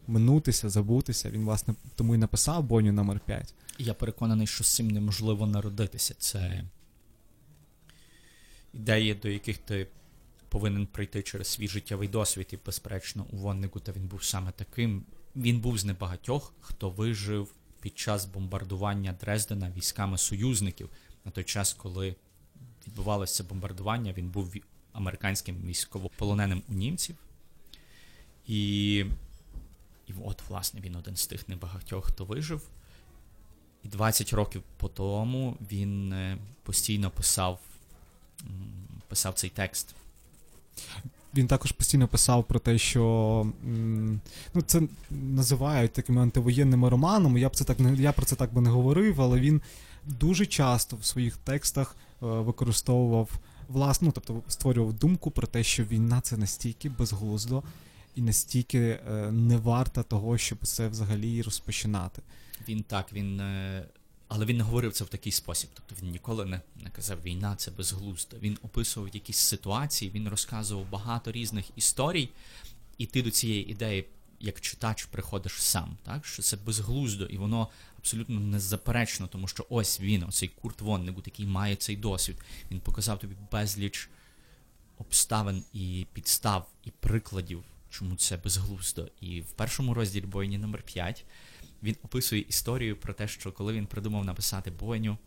минутися, 0.06 0.68
забутися. 0.68 1.30
Він, 1.30 1.44
власне, 1.44 1.74
тому 1.94 2.14
і 2.14 2.18
написав 2.18 2.64
Боню 2.64 2.92
номер 2.92 3.20
5. 3.20 3.54
Я 3.78 3.94
переконаний, 3.94 4.46
що 4.46 4.64
з 4.64 4.74
цим 4.74 4.90
неможливо 4.90 5.46
народитися. 5.46 6.14
Це 6.18 6.64
ідеї, 8.74 9.14
до 9.14 9.28
яких 9.28 9.58
ти 9.58 9.86
повинен 10.52 10.86
прийти 10.86 11.22
через 11.22 11.48
свій 11.48 11.68
життєвий 11.68 12.08
досвід. 12.08 12.48
І, 12.52 12.58
безперечно, 12.66 13.26
у 13.30 13.36
Воннегута 13.36 13.92
він 13.92 14.06
був 14.06 14.24
саме 14.24 14.52
таким. 14.52 15.04
Він 15.36 15.60
був 15.60 15.78
з 15.78 15.84
небагатьох, 15.84 16.54
хто 16.60 16.90
вижив 16.90 17.54
під 17.80 17.98
час 17.98 18.24
бомбардування 18.24 19.12
Дрездена 19.20 19.70
військами 19.70 20.18
союзників. 20.18 20.90
На 21.24 21.30
той 21.30 21.44
час, 21.44 21.74
коли 21.74 22.16
відбувалося 22.86 23.44
бомбардування, 23.44 24.12
він 24.12 24.28
був 24.28 24.54
американським 24.92 25.56
військовополоненим 25.56 26.62
у 26.68 26.72
німців. 26.72 27.16
І, 28.46 28.94
і 30.06 30.12
от, 30.24 30.42
власне, 30.48 30.80
він 30.80 30.96
один 30.96 31.16
з 31.16 31.26
тих 31.26 31.48
небагатьох, 31.48 32.06
хто 32.06 32.24
вижив. 32.24 32.62
І 33.84 33.88
20 33.88 34.32
років 34.32 34.62
по 34.76 34.88
тому 34.88 35.56
він 35.70 36.12
е, 36.12 36.38
постійно 36.62 37.10
писав, 37.10 37.60
писав 39.08 39.34
цей 39.34 39.50
текст. 39.50 39.94
Він 41.34 41.46
також 41.46 41.72
постійно 41.72 42.08
писав 42.08 42.44
про 42.44 42.58
те, 42.58 42.78
що 42.78 43.46
ну, 44.54 44.62
це 44.66 44.82
називають 45.10 45.92
такими 45.92 46.22
антивоєнними 46.22 46.88
романами. 46.88 47.40
Я 47.40 47.48
б 47.48 47.56
це 47.56 47.64
так 47.64 47.80
не 47.80 47.94
я 47.94 48.12
про 48.12 48.26
це 48.26 48.36
так 48.36 48.54
би 48.54 48.60
не 48.60 48.70
говорив, 48.70 49.20
але 49.22 49.40
він 49.40 49.60
дуже 50.06 50.46
часто 50.46 50.96
в 50.96 51.04
своїх 51.04 51.36
текстах 51.36 51.96
е, 51.98 52.26
використовував 52.26 53.30
власну, 53.68 54.12
тобто 54.12 54.42
створював 54.48 54.92
думку 54.92 55.30
про 55.30 55.46
те, 55.46 55.62
що 55.62 55.84
війна 55.84 56.20
це 56.20 56.36
настільки 56.36 56.88
безглуздо, 56.88 57.62
і 58.14 58.22
настільки 58.22 58.78
е, 58.78 59.32
не 59.32 59.56
варта 59.56 60.02
того, 60.02 60.38
щоб 60.38 60.58
це 60.66 60.88
взагалі 60.88 61.42
розпочинати. 61.42 62.22
Він 62.68 62.82
так, 62.82 63.12
він. 63.12 63.42
Але 64.34 64.44
він 64.44 64.56
не 64.56 64.64
говорив 64.64 64.92
це 64.92 65.04
в 65.04 65.08
такий 65.08 65.32
спосіб. 65.32 65.70
Тобто 65.74 65.94
він 66.02 66.10
ніколи 66.10 66.44
не, 66.44 66.60
не 66.84 66.90
казав 66.90 67.22
війна, 67.22 67.56
це 67.56 67.70
безглуздо. 67.70 68.36
Він 68.38 68.58
описував 68.62 69.14
якісь 69.14 69.36
ситуації, 69.36 70.10
він 70.10 70.28
розказував 70.28 70.90
багато 70.90 71.32
різних 71.32 71.64
історій, 71.76 72.28
і 72.98 73.06
ти 73.06 73.22
до 73.22 73.30
цієї 73.30 73.70
ідеї, 73.70 74.04
як 74.40 74.60
читач, 74.60 75.04
приходиш 75.04 75.62
сам, 75.62 75.96
так? 76.02 76.26
що 76.26 76.42
це 76.42 76.56
безглуздо, 76.56 77.26
і 77.26 77.36
воно 77.36 77.68
абсолютно 77.98 78.40
незаперечно, 78.40 79.26
тому 79.26 79.48
що 79.48 79.66
ось 79.68 80.00
він, 80.00 80.22
оцей 80.22 80.48
Курт 80.48 80.80
Воннегут, 80.80 81.26
який 81.26 81.46
має 81.46 81.76
цей 81.76 81.96
досвід. 81.96 82.36
Він 82.70 82.80
показав 82.80 83.18
тобі 83.18 83.34
безліч 83.52 84.08
обставин 84.98 85.64
і 85.72 86.06
підстав, 86.12 86.68
і 86.84 86.90
прикладів, 86.90 87.64
чому 87.90 88.16
це 88.16 88.36
безглуздо. 88.36 89.08
І 89.20 89.40
в 89.40 89.52
першому 89.52 89.94
розділі 89.94 90.26
бойні 90.26 90.58
номер 90.58 90.82
5 90.82 91.24
він 91.82 91.96
описує 92.02 92.42
історію 92.42 92.96
про 92.96 93.14
те, 93.14 93.28
що 93.28 93.52
коли 93.52 93.72
він 93.72 93.86
придумав 93.86 94.24
написати 94.24 94.70
бойню, 94.70 95.18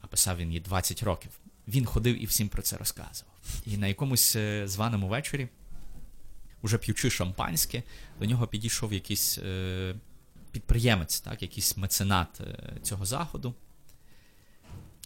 а 0.00 0.06
писав 0.06 0.36
він 0.36 0.48
її 0.48 0.60
20 0.60 1.02
років, 1.02 1.30
він 1.68 1.86
ходив 1.86 2.22
і 2.22 2.26
всім 2.26 2.48
про 2.48 2.62
це 2.62 2.76
розказував. 2.76 3.34
І 3.66 3.76
на 3.76 3.86
якомусь 3.86 4.36
е, 4.36 4.68
званому 4.68 5.08
вечорі, 5.08 5.48
уже 6.62 6.78
п'ючи 6.78 7.10
шампанське, 7.10 7.82
до 8.20 8.26
нього 8.26 8.46
підійшов 8.46 8.92
якийсь 8.92 9.38
е, 9.38 9.94
підприємець, 10.52 11.20
так, 11.20 11.42
якийсь 11.42 11.76
меценат 11.76 12.40
е, 12.40 12.72
цього 12.82 13.06
заходу. 13.06 13.54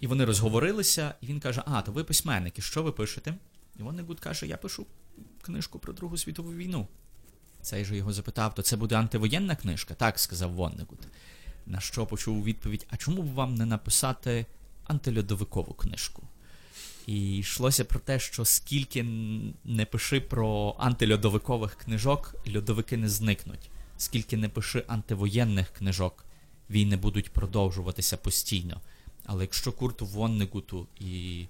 І 0.01 0.07
вони 0.07 0.25
розговорилися, 0.25 1.15
і 1.21 1.27
він 1.27 1.41
каже: 1.41 1.63
А, 1.67 1.83
то 1.83 1.93
ви 1.93 2.05
письменники, 2.05 2.63
що 2.63 2.83
ви 2.83 2.93
пишете? 2.93 3.35
І 3.79 3.83
Воннегут 3.83 4.21
каже: 4.21 4.47
Я 4.47 4.57
пишу 4.57 4.87
книжку 5.43 5.79
про 5.79 5.93
Другу 5.93 6.17
світову 6.17 6.53
війну. 6.53 6.89
Цей 7.63 7.85
же 7.85 7.97
його 7.97 8.13
запитав: 8.13 8.55
то 8.55 8.63
це 8.63 8.77
буде 8.77 8.97
антивоєнна 8.97 9.57
книжка? 9.57 9.95
Так, 9.95 10.19
сказав 10.19 10.53
Воннегуд. 10.53 10.99
На 11.67 11.81
що 11.81 12.07
почув 12.07 12.45
відповідь: 12.45 12.87
А 12.91 12.97
чому 12.97 13.23
б 13.23 13.35
вам 13.35 13.55
не 13.55 13.67
написати 13.67 14.47
антильодовикову 14.85 15.75
книжку? 15.75 16.23
І 17.07 17.37
йшлося 17.39 17.85
про 17.85 18.01
те, 18.01 18.19
що 18.19 18.45
скільки 18.45 19.03
не 19.65 19.85
пиши 19.91 20.21
про 20.21 20.77
антильодовикових 20.79 21.75
книжок, 21.75 22.35
льодовики 22.57 22.97
не 22.97 23.09
зникнуть. 23.09 23.71
Скільки 23.97 24.37
не 24.37 24.49
пиши 24.49 24.85
антивоєнних 24.89 25.71
книжок, 25.71 26.25
війни 26.71 26.97
будуть 26.97 27.33
продовжуватися 27.33 28.17
постійно. 28.17 28.81
Але 29.27 29.45
якщо 29.45 29.73
Курту 29.73 30.07
Воннегуту 30.07 30.87
і 31.01 31.47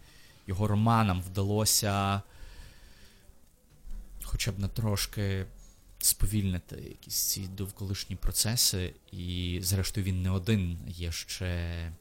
його 0.46 0.66
романам 0.66 1.22
вдалося 1.22 2.22
хоча 4.30 4.52
б 4.52 4.58
на 4.58 4.68
трошки 4.68 5.46
сповільнити 6.04 6.76
якісь 6.76 7.22
ці 7.22 7.48
довколишні 7.48 8.16
процеси, 8.16 8.94
і 9.12 9.58
зрештою 9.62 10.06
він 10.06 10.22
не 10.22 10.30
один, 10.30 10.78
є 10.86 11.12
ще 11.12 11.92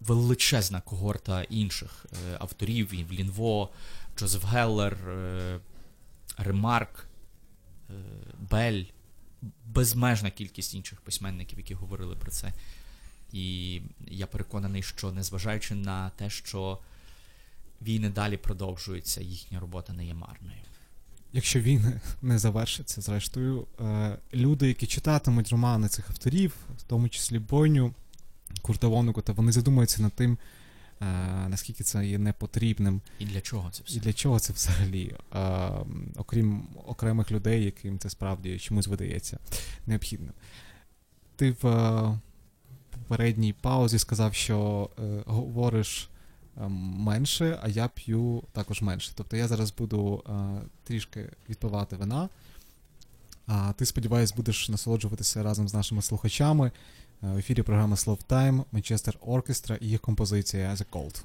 величезна 0.00 0.80
когорта 0.80 1.42
інших 1.42 2.06
е, 2.12 2.36
авторів, 2.40 2.94
і 2.94 3.06
Лінво, 3.14 3.70
Джозеф 4.16 4.44
Геллер, 4.44 4.94
е, 5.08 5.60
Ремарк, 6.36 7.06
е, 7.90 7.92
Бель, 8.50 8.84
безмежна 9.66 10.30
кількість 10.30 10.74
інших 10.74 11.00
письменників, 11.00 11.58
які 11.58 11.74
говорили 11.74 12.16
про 12.16 12.30
це. 12.30 12.52
І 13.32 13.80
я 14.06 14.26
переконаний, 14.26 14.82
що 14.82 15.12
незважаючи 15.12 15.74
на 15.74 16.10
те, 16.10 16.30
що 16.30 16.78
війни 17.82 18.10
далі 18.10 18.36
продовжуються, 18.36 19.20
їхня 19.20 19.60
робота 19.60 19.92
не 19.92 20.06
є 20.06 20.14
марною. 20.14 20.58
Якщо 21.32 21.60
він 21.60 22.00
не 22.22 22.38
завершиться, 22.38 23.00
зрештою, 23.00 23.66
е, 23.80 24.18
люди, 24.34 24.68
які 24.68 24.86
читатимуть 24.86 25.48
романи 25.48 25.88
цих 25.88 26.10
авторів, 26.10 26.54
в 26.78 26.82
тому 26.82 27.08
числі 27.08 27.38
Бойню, 27.38 27.94
Курта 28.62 28.88
Воннегута, 28.88 29.32
вони 29.32 29.52
задумаються 29.52 30.02
над 30.02 30.12
тим, 30.12 30.38
е, 31.00 31.04
наскільки 31.48 31.84
це 31.84 32.06
є 32.06 32.18
непотрібним 32.18 33.00
І 33.18 33.24
для 33.24 33.40
чого 33.40 33.70
це 33.70 33.82
все? 33.84 33.96
і 33.96 34.00
для 34.00 34.12
чого 34.12 34.38
це 34.38 34.52
взагалі, 34.52 35.14
е, 35.34 35.70
окрім 36.16 36.68
окремих 36.86 37.30
людей, 37.30 37.64
яким 37.64 37.98
це 37.98 38.10
справді 38.10 38.58
чомусь 38.58 38.86
видається 38.86 39.38
необхідним. 39.86 40.32
Ти 41.36 41.50
в 41.50 42.18
попередній 42.90 43.52
паузі 43.52 43.98
сказав, 43.98 44.34
що 44.34 44.90
говориш 45.26 46.08
менше, 46.68 47.58
а 47.62 47.68
я 47.68 47.88
п'ю 47.88 48.42
також 48.52 48.82
менше. 48.82 49.12
Тобто 49.14 49.36
я 49.36 49.48
зараз 49.48 49.72
буду 49.72 50.24
е, 50.28 50.32
трішки 50.84 51.30
відпивати 51.48 51.96
вина, 51.96 52.28
а 53.46 53.72
ти, 53.72 53.86
сподіваюсь, 53.86 54.32
будеш 54.32 54.68
насолоджуватися 54.68 55.42
разом 55.42 55.68
з 55.68 55.74
нашими 55.74 56.02
слухачами. 56.02 56.66
Е, 57.22 57.26
В 57.32 57.36
ефірі 57.36 57.62
програма 57.62 57.96
Slow 57.96 58.26
Time, 58.28 58.64
Manchester 58.72 59.18
Orchestra 59.18 59.78
і 59.80 59.88
їх 59.88 60.00
композиція 60.00 60.74
The 60.74 60.84
Cold. 60.92 61.24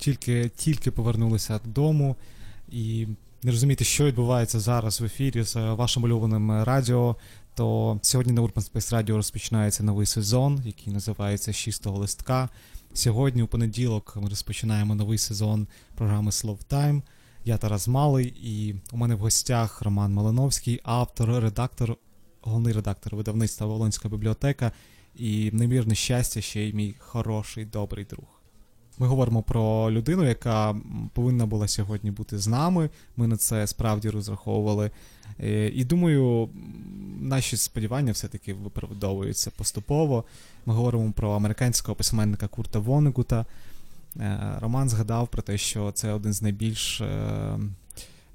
Тільки, 0.00 0.48
тільки 0.48 0.90
повернулися 0.90 1.60
додому 1.64 2.16
і 2.68 3.06
не 3.42 3.50
розумієте, 3.50 3.84
що 3.84 4.04
відбувається 4.04 4.60
зараз 4.60 5.00
в 5.00 5.04
ефірі 5.04 5.42
з 5.42 5.56
вашим 5.56 6.04
улюбленим 6.04 6.62
радіо, 6.62 7.16
то 7.54 7.98
сьогодні 8.02 8.32
на 8.32 8.42
Urban 8.42 8.70
Space 8.72 8.94
Radio 8.94 9.16
розпочинається 9.16 9.82
новий 9.82 10.06
сезон, 10.06 10.62
який 10.64 10.92
називається 10.92 11.52
«Шістого 11.52 11.98
листка. 11.98 12.48
Сьогодні, 12.94 13.42
у 13.42 13.46
понеділок, 13.46 14.16
ми 14.20 14.28
розпочинаємо 14.28 14.94
новий 14.94 15.18
сезон 15.18 15.66
програми 15.94 16.30
Slow 16.30 16.58
Time. 16.70 17.02
Я 17.44 17.56
Тарас 17.56 17.88
Малий, 17.88 18.34
і 18.42 18.74
у 18.92 18.96
мене 18.96 19.14
в 19.14 19.18
гостях 19.18 19.82
Роман 19.82 20.12
Малиновський, 20.12 20.80
автор, 20.84 21.42
редактор, 21.42 21.96
головний 22.40 22.72
редактор 22.72 23.16
видавництва 23.16 23.66
Волонська 23.66 24.08
бібліотека 24.08 24.72
і 25.16 25.50
неймовірне 25.52 25.94
щастя, 25.94 26.40
ще 26.40 26.60
й 26.62 26.72
мій 26.72 26.94
хороший, 26.98 27.64
добрий 27.64 28.04
друг. 28.04 28.39
Ми 29.00 29.06
говоримо 29.06 29.42
про 29.42 29.90
людину, 29.90 30.24
яка 30.24 30.76
повинна 31.14 31.46
була 31.46 31.68
сьогодні 31.68 32.10
бути 32.10 32.38
з 32.38 32.46
нами. 32.46 32.90
Ми 33.16 33.26
на 33.26 33.36
це 33.36 33.66
справді 33.66 34.10
розраховували. 34.10 34.90
Е, 35.40 35.68
І 35.68 35.84
думаю, 35.84 36.48
наші 37.20 37.56
сподівання 37.56 38.12
все-таки 38.12 38.54
виправдовуються 38.54 39.50
поступово. 39.50 40.24
Ми 40.66 40.74
говоримо 40.74 41.12
про 41.12 41.30
американського 41.30 41.96
письменника 41.96 42.48
Курта 42.48 42.78
Вонегута. 42.78 43.46
Е, 44.16 44.38
Роман 44.60 44.88
згадав 44.88 45.28
про 45.28 45.42
те, 45.42 45.58
що 45.58 45.92
це 45.92 46.12
один 46.12 46.32
з 46.32 46.42
найбільш. 46.42 47.00
е, 47.00 47.58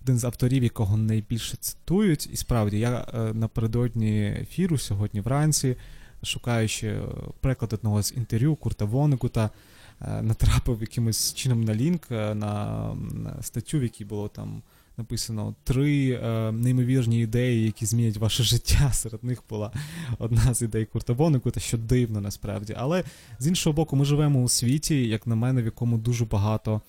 Один 0.04 0.18
з 0.18 0.24
авторів, 0.24 0.64
якого 0.64 0.98
найбільше 0.98 1.58
цитують, 1.58 2.30
і 2.34 2.38
справді 2.38 2.80
я 2.80 3.06
напередодні 3.34 4.26
ефіру 4.42 4.78
сьогодні 4.78 5.22
вранці, 5.22 5.76
шукаючи 6.24 7.00
приклад 7.42 7.74
одного 7.74 8.04
з 8.04 8.14
інтерв'ю 8.18 8.56
Курта 8.56 8.86
Вонегута, 8.86 9.50
натрапив 10.00 10.82
якимось 10.82 11.34
чином 11.34 11.64
на 11.64 11.76
лінк 11.76 12.02
е, 12.12 12.36
на, 12.36 12.96
статтю, 13.42 13.80
в 13.80 13.84
якій 13.84 14.06
було 14.06 14.28
там 14.28 14.62
написано 14.98 15.56
три 15.64 16.12
е, 16.12 16.52
неймовірні 16.52 17.22
ідеї, 17.22 17.66
які 17.66 17.86
змінять 17.86 18.18
ваше 18.18 18.44
життя. 18.44 18.90
Серед 18.94 19.24
них 19.24 19.44
була 19.50 19.72
одна 20.20 20.54
з 20.54 20.62
ідей 20.62 20.86
Курта 20.86 21.14
Вонегута, 21.14 21.60
що 21.60 21.78
дивно 21.78 22.22
насправді. 22.22 22.76
Але 22.78 23.04
з 23.40 23.48
іншого 23.48 23.74
боку, 23.74 23.96
ми 23.96 24.06
живемо 24.06 24.44
у 24.44 24.50
світі, 24.50 25.08
як 25.08 25.28
на 25.28 25.36
мене, 25.36 25.62
в 25.62 25.66
якому 25.66 25.98
дуже 25.98 26.26
багато 26.26 26.82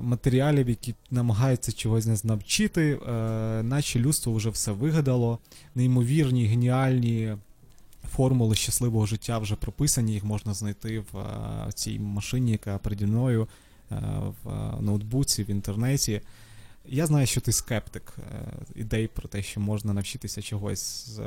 матеріалів, 0.00 0.68
які 0.68 0.94
намагаються 1.10 1.72
чогось 1.72 2.06
нас 2.06 2.24
навчити, 2.24 2.98
е, 3.08 3.12
наче 3.62 3.98
людство 3.98 4.32
вже 4.32 4.50
все 4.50 4.72
вигадало. 4.72 5.38
Неймовірні, 5.74 6.46
геніальні 6.46 7.36
формули 8.18 8.54
щасливого 8.54 9.06
життя 9.06 9.38
вже 9.38 9.56
прописані, 9.56 10.12
їх 10.12 10.24
можна 10.24 10.54
знайти 10.54 11.00
в 11.00 11.18
е, 11.18 11.72
цій 11.74 11.98
машині, 11.98 12.52
яка 12.52 12.78
переді 12.78 13.06
мною, 13.06 13.48
е, 13.90 13.94
в 14.44 14.48
е, 14.48 14.80
ноутбуці, 14.80 15.44
в 15.44 15.50
інтернеті. 15.50 16.20
Я 16.86 17.06
знаю, 17.06 17.26
що 17.26 17.40
ти 17.40 17.52
скептик 17.52 18.16
ідей 18.74 19.08
про 19.08 19.28
те, 19.28 19.42
що 19.42 19.60
можна 19.60 19.92
навчитися 19.92 20.42
чогось 20.42 21.08
з 21.08 21.20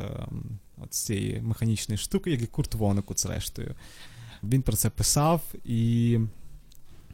от 0.78 0.94
цієї 0.94 1.42
механічної 1.42 1.98
штуки, 1.98 2.32
як 2.32 2.42
і 2.42 2.46
Курт 2.46 2.76
Вонекут, 2.76 3.20
зрештою. 3.20 3.76
Він 4.44 4.62
про 4.62 4.76
це 4.76 4.90
писав, 4.90 5.42
і 5.66 6.20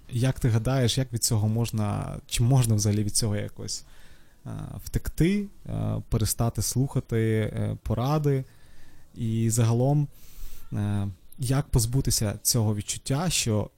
як 0.09 0.39
ти 0.39 0.49
гадаєш, 0.49 0.97
як 0.97 1.13
від 1.13 1.23
цього 1.23 1.47
можна, 1.47 2.19
чи 2.27 2.43
можна 2.43 2.75
взагалі 2.75 3.03
від 3.03 3.15
цього 3.15 3.35
якось 3.35 3.85
втекти, 4.85 5.45
перестати 6.09 6.61
слухати 6.61 7.51
поради, 7.83 8.43
і 9.17 9.49
загалом, 9.49 10.07
е, 10.73 11.07
як 11.37 11.69
позбутися 11.69 12.39
цього 12.43 12.75
відчуття, 12.75 13.29
що 13.29 13.69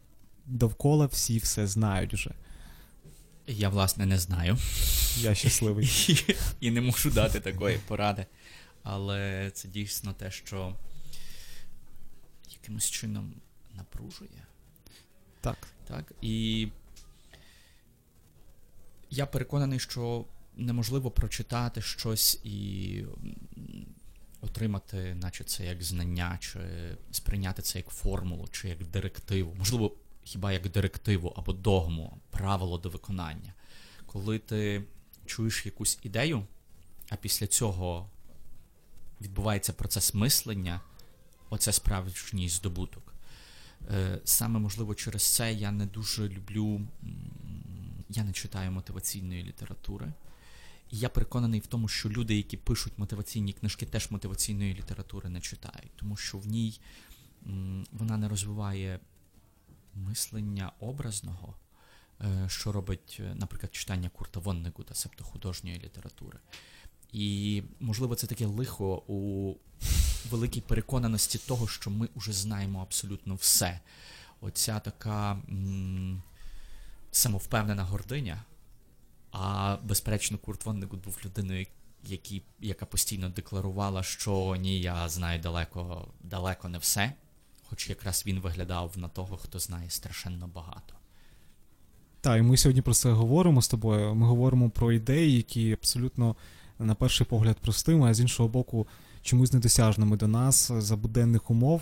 довкола 0.46 1.06
всі 1.06 1.38
все 1.38 1.68
знають 1.68 2.14
вже. 2.14 2.32
Я, 3.48 3.70
власне, 3.70 4.06
не 4.06 4.20
знаю. 4.20 4.58
Я 5.18 5.36
щасливий. 5.36 5.90
І, 6.08 6.36
і 6.68 6.72
не 6.72 6.82
можу 6.82 7.12
дати 7.12 7.40
такої 7.40 7.78
поради. 7.88 8.26
Але 8.84 9.52
це 9.54 9.68
дійсно 9.68 10.14
те, 10.14 10.32
що 10.32 10.76
якимось 12.52 12.90
чином 12.90 13.34
напружує. 13.76 14.46
Так. 15.42 15.68
Так? 15.88 16.14
І 16.22 16.68
я 19.10 19.26
переконаний, 19.26 19.80
що 19.80 20.26
неможливо 20.58 21.12
прочитати 21.12 21.82
щось 21.82 22.42
і 22.44 23.06
отримати, 24.42 25.16
наче 25.16 25.44
це 25.44 25.66
як 25.66 25.84
знання, 25.84 26.38
чи 26.42 26.60
сприйняти 27.12 27.62
це 27.62 27.80
як 27.80 27.90
формулу, 27.90 28.48
чи 28.52 28.70
як 28.70 28.84
директиву. 28.84 29.56
Можливо, 29.58 29.96
хіба 30.24 30.52
як 30.52 30.70
директиву 30.70 31.34
або 31.38 31.54
догму, 31.54 32.18
правило 32.30 32.78
до 32.78 32.90
виконання. 32.90 33.54
Коли 34.06 34.40
ти 34.40 34.84
чуєш 35.26 35.66
якусь 35.66 36.00
ідею, 36.04 36.46
а 37.10 37.16
після 37.16 37.48
цього 37.48 38.10
відбувається 39.22 39.74
процес 39.74 40.14
мислення, 40.14 40.82
оце 41.50 41.74
справжній 41.74 42.50
здобуток. 42.50 43.14
Е, 43.92 44.20
Саме 44.24 44.60
можливо 44.60 44.96
через 44.96 45.24
це 45.24 45.54
я 45.54 45.72
не 45.72 45.86
дуже 45.86 46.30
люблю, 46.30 46.82
я 48.10 48.24
не 48.24 48.32
читаю 48.32 48.72
мотиваційної 48.72 49.44
літератури. 49.44 50.14
Я 50.92 51.10
переконаний 51.10 51.60
в 51.60 51.68
тому, 51.68 51.88
що 51.88 52.10
люди, 52.10 52.36
які 52.36 52.58
пишуть 52.58 52.94
мотиваційні 52.98 53.54
книжки, 53.54 53.86
теж 53.86 54.12
мотиваційної 54.12 54.74
літератури 54.74 55.30
не 55.30 55.42
читають, 55.42 55.92
тому 55.96 56.16
що 56.18 56.38
в 56.38 56.48
ній 56.48 56.80
вона 57.92 58.18
не 58.18 58.30
розвиває 58.30 59.00
мислення 59.96 60.72
образного, 60.80 61.56
е, 62.22 62.46
що 62.50 62.72
робить, 62.72 63.18
е, 63.20 63.36
наприклад, 63.36 63.76
читання 63.76 64.10
Курта 64.10 64.40
Воннегута, 64.40 64.96
себто 64.96 65.24
художньої 65.24 65.80
літератури. 65.80 66.40
І, 67.14 67.64
можливо, 67.80 68.16
це 68.16 68.28
таке 68.28 68.46
лихо 68.46 69.04
у 69.08 69.56
великій 70.30 70.62
переконаності 70.62 71.38
того, 71.38 71.68
що 71.68 71.90
ми 71.90 72.10
вже 72.16 72.34
знаємо 72.34 72.82
абсолютно 72.82 73.36
все. 73.36 73.80
Оця 74.42 74.80
така 74.80 75.32
м- 75.50 76.24
самовпевнена 77.12 77.84
гординя. 77.84 78.44
А 79.32 79.78
безперечно, 79.84 80.38
Курт 80.38 80.66
Воннегут 80.66 81.04
був 81.04 81.18
людиною, 81.26 81.66
які, 82.04 82.42
яка 82.60 82.86
постійно 82.86 83.30
декларувала, 83.30 84.04
що 84.04 84.56
ні, 84.60 84.82
я 84.82 85.10
знаю 85.10 85.42
далеко, 85.42 86.08
далеко 86.24 86.70
не 86.70 86.78
все. 86.78 87.14
Хоч 87.70 87.90
якраз 87.90 88.24
він 88.26 88.40
виглядав 88.40 88.92
на 88.98 89.08
того, 89.08 89.38
хто 89.38 89.60
знає 89.60 89.90
страшенно 89.90 90.48
багато. 90.48 90.94
Так, 92.22 92.40
і 92.40 92.42
ми 92.42 92.58
сьогодні 92.58 92.82
про 92.82 92.94
це 92.94 93.12
говоримо 93.12 93.62
з 93.62 93.68
тобою. 93.68 94.16
Ми 94.16 94.28
говоримо 94.28 94.70
про 94.70 94.92
ідеї, 94.92 95.36
які 95.36 95.72
абсолютно 95.72 96.36
на 96.80 96.96
перший 96.96 97.28
погляд 97.28 97.58
простими, 97.58 98.10
а 98.10 98.14
з 98.14 98.20
іншого 98.20 98.50
боку, 98.50 98.88
чомусь 99.22 99.54
недосяжними 99.54 100.18
до 100.18 100.28
нас 100.28 100.72
за 100.78 100.96
буденних 100.96 101.52
умов. 101.52 101.82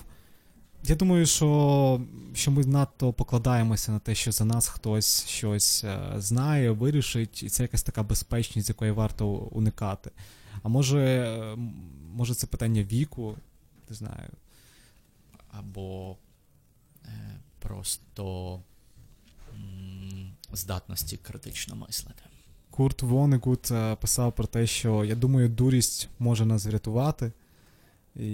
Я 0.89 0.95
думаю, 0.95 1.25
що, 1.25 2.01
що 2.33 2.51
ми 2.51 2.65
надто 2.65 3.13
покладаємося 3.13 3.91
на 3.91 3.99
те, 3.99 4.15
що 4.15 4.31
за 4.31 4.45
нас 4.45 4.67
хтось 4.67 5.27
щось 5.27 5.83
е, 5.83 6.13
знає, 6.17 6.71
вирішить, 6.71 7.43
і 7.43 7.49
це 7.49 7.63
якась 7.63 7.83
така 7.83 8.03
безпечність, 8.03 8.69
якої 8.69 8.91
варто 8.91 9.27
уникати. 9.27 10.11
А 10.63 10.69
може, 10.69 11.55
може 12.13 12.35
це 12.35 12.47
питання 12.47 12.83
віку, 12.83 13.35
не 13.89 13.95
знаю. 13.95 14.29
Або 15.51 16.17
е, 17.05 17.39
просто 17.59 18.59
здатності 20.53 21.17
критично 21.17 21.75
мислити. 21.75 22.23
Курт 22.71 23.01
Вонегут 23.01 23.71
е, 23.71 23.95
писав 23.95 24.35
про 24.35 24.47
те, 24.47 24.67
що 24.67 25.05
я 25.05 25.15
думаю, 25.15 25.49
дурість 25.49 26.09
може 26.19 26.45
нас 26.45 26.65
врятувати. 26.65 27.31
І 28.20 28.30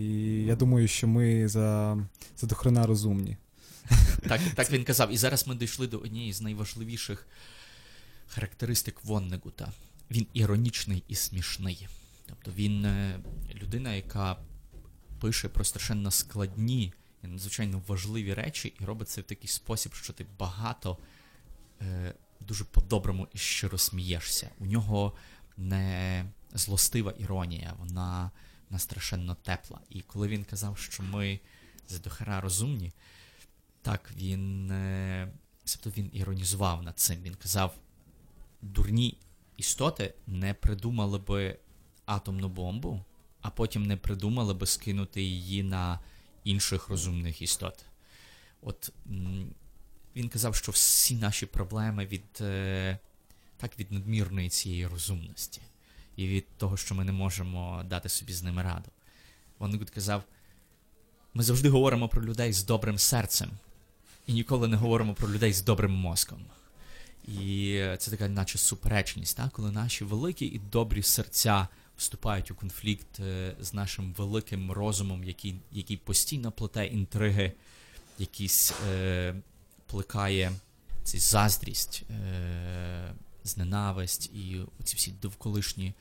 я 0.45 0.55
думаю, 0.55 0.87
що 0.87 1.07
ми 1.07 1.47
за, 1.47 1.97
за 2.37 2.47
дохрена 2.47 2.87
розумні. 2.87 3.37
Так, 4.27 4.41
так 4.55 4.71
він 4.71 4.83
казав. 4.83 5.11
І 5.11 5.17
зараз 5.17 5.47
ми 5.47 5.55
дійшли 5.55 5.87
до 5.87 5.97
однієї 5.97 6.33
з 6.33 6.41
найважливіших 6.41 7.27
характеристик 8.27 9.03
Воннегута. 9.03 9.71
Він 10.11 10.27
іронічний 10.33 11.03
і 11.07 11.15
смішний. 11.15 11.87
Тобто 12.25 12.51
він 12.51 12.85
е, 12.85 13.19
людина, 13.55 13.93
яка 13.93 14.37
пише 15.19 15.49
про 15.49 15.63
страшенно 15.63 16.11
складні 16.11 16.93
і 17.23 17.27
надзвичайно 17.27 17.81
важливі 17.87 18.33
речі, 18.33 18.73
і 18.79 18.85
робить 18.85 19.09
це 19.09 19.21
в 19.21 19.23
такий 19.23 19.47
спосіб, 19.47 19.93
що 19.93 20.13
ти 20.13 20.25
багато 20.39 20.97
е, 21.81 22.13
дуже 22.47 22.63
по-доброму 22.63 23.27
і 23.33 23.37
щиро 23.37 23.77
смієшся. 23.77 24.49
У 24.59 24.65
нього 24.65 25.13
не 25.57 26.25
злостива 26.53 27.13
іронія, 27.17 27.73
вона, 27.79 28.31
вона 28.69 28.79
страшенно 28.79 29.35
тепла. 29.35 29.79
І 29.89 30.01
коли 30.01 30.27
він 30.27 30.43
казав, 30.43 30.77
що 30.77 31.03
ми 31.03 31.39
з 31.87 31.99
дохера 31.99 32.41
розумні, 32.41 32.91
так, 33.81 34.11
він. 34.17 34.71
Тобто 35.65 36.01
він 36.01 36.09
іронізував 36.13 36.83
над 36.83 36.99
цим. 36.99 37.21
Він 37.21 37.35
казав: 37.35 37.75
дурні 38.61 39.17
істоти 39.57 40.13
не 40.27 40.53
придумали 40.53 41.19
би 41.19 41.57
атомну 42.05 42.49
бомбу, 42.49 43.05
а 43.41 43.49
потім 43.49 43.85
не 43.85 43.97
придумали 43.97 44.53
би 44.53 44.65
скинути 44.65 45.23
її 45.23 45.63
на 45.63 45.99
інших 46.43 46.89
розумних 46.89 47.41
істот. 47.41 47.85
От 48.61 48.91
він 50.15 50.29
казав, 50.29 50.55
що 50.55 50.71
всі 50.71 51.15
наші 51.15 51.45
проблеми 51.45 52.05
від, 52.05 52.41
е, 52.41 52.99
так, 53.57 53.79
від 53.79 53.91
надмірної 53.91 54.49
цієї 54.49 54.87
розумності 54.87 55.61
і 56.15 56.27
від 56.27 56.57
того, 56.57 56.77
що 56.77 56.95
ми 56.95 57.03
не 57.03 57.11
можемо 57.11 57.83
дати 57.89 58.09
собі 58.09 58.33
з 58.33 58.43
ними 58.43 58.63
раду. 58.63 58.89
Воннегуд 59.59 59.89
казав: 59.89 60.23
ми 61.33 61.43
завжди 61.43 61.69
говоримо 61.69 62.07
про 62.07 62.23
людей 62.25 62.53
з 62.53 62.63
добрим 62.63 62.97
серцем, 62.97 63.49
і 64.27 64.33
ніколи 64.33 64.67
не 64.67 64.77
говоримо 64.77 65.13
про 65.13 65.31
людей 65.31 65.53
з 65.53 65.61
добрим 65.61 65.91
мозком. 65.91 66.39
І 67.27 67.81
це 67.97 68.11
така, 68.11 68.27
наче 68.27 68.57
суперечність, 68.57 69.37
так? 69.37 69.51
коли 69.51 69.71
наші 69.71 70.03
великі 70.03 70.45
і 70.45 70.59
добрі 70.59 71.03
серця 71.03 71.67
вступають 71.97 72.51
у 72.51 72.55
конфлікт 72.55 73.19
е, 73.19 73.55
з 73.59 73.73
нашим 73.73 74.13
великим 74.13 74.71
розумом, 74.71 75.23
який, 75.23 75.55
який 75.71 75.97
постійно 75.97 76.51
плете 76.51 76.85
інтриги, 76.85 77.51
якийсь 78.19 78.73
е, 78.89 79.35
плекає 79.85 80.51
цей 81.03 81.19
заздрість, 81.19 82.03
е, 82.09 83.13
зненависть 83.43 84.25
і 84.33 84.61
оці 84.79 84.95
всі 84.95 85.11
довколишні, 85.11 85.93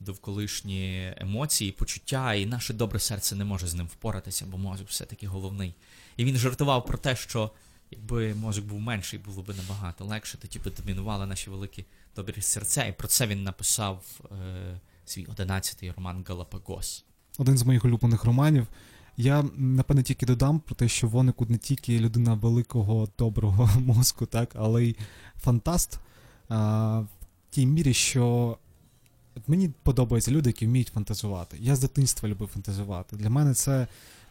довколишні 0.00 1.14
емоції, 1.16 1.72
почуття, 1.72 2.34
і 2.34 2.46
наше 2.46 2.74
добре 2.74 2.98
серце 2.98 3.36
не 3.36 3.44
може 3.44 3.66
з 3.66 3.74
ним 3.74 3.86
впоратися, 3.86 4.46
бо 4.46 4.58
мозок 4.58 4.88
все-таки 4.88 5.26
головний. 5.26 5.74
І 6.16 6.24
він 6.24 6.36
жартував 6.36 6.86
про 6.86 6.98
те, 6.98 7.16
що 7.16 7.50
якби 7.90 8.34
мозок 8.34 8.64
був 8.64 8.80
менший, 8.80 9.18
було 9.18 9.42
б 9.42 9.48
набагато 9.56 10.04
легше, 10.04 10.38
тоді 10.38 10.58
б 10.58 10.74
домінували 10.74 11.26
наші 11.26 11.50
великі 11.50 11.84
добрі 12.16 12.42
серця. 12.42 12.84
І 12.84 12.92
про 12.92 13.08
це 13.08 13.26
він 13.26 13.42
написав 13.42 14.20
е, 14.32 14.80
свій 15.04 15.24
одинадцятий 15.24 15.90
роман 15.90 16.24
Галапагос. 16.28 17.04
один 17.38 17.58
з 17.58 17.62
моїх 17.62 17.84
улюблених 17.84 18.24
романів. 18.24 18.66
Я 19.16 19.44
напевне 19.56 20.02
тільки 20.02 20.26
додам 20.26 20.60
про 20.60 20.74
те, 20.74 20.88
що 20.88 21.08
Вонекут 21.08 21.50
не 21.50 21.58
тільки 21.58 22.00
людина 22.00 22.34
великого 22.34 23.08
доброго 23.18 23.80
мозку, 23.80 24.26
так, 24.26 24.50
але 24.54 24.84
й 24.84 24.96
фантаст 25.40 25.98
а, 26.52 26.98
в 27.00 27.08
тій 27.50 27.66
мірі, 27.66 27.94
що 27.94 28.56
от 29.36 29.48
мені 29.48 29.70
подобаються 29.82 30.30
люди, 30.30 30.50
які 30.50 30.66
вміють 30.66 30.88
фантазувати. 30.88 31.56
Я 31.60 31.76
з 31.76 31.80
дитинства 31.80 32.28
любив 32.28 32.48
фантазувати. 32.48 33.16
Для 33.16 33.30
мене 33.30 33.54
це 33.54 33.86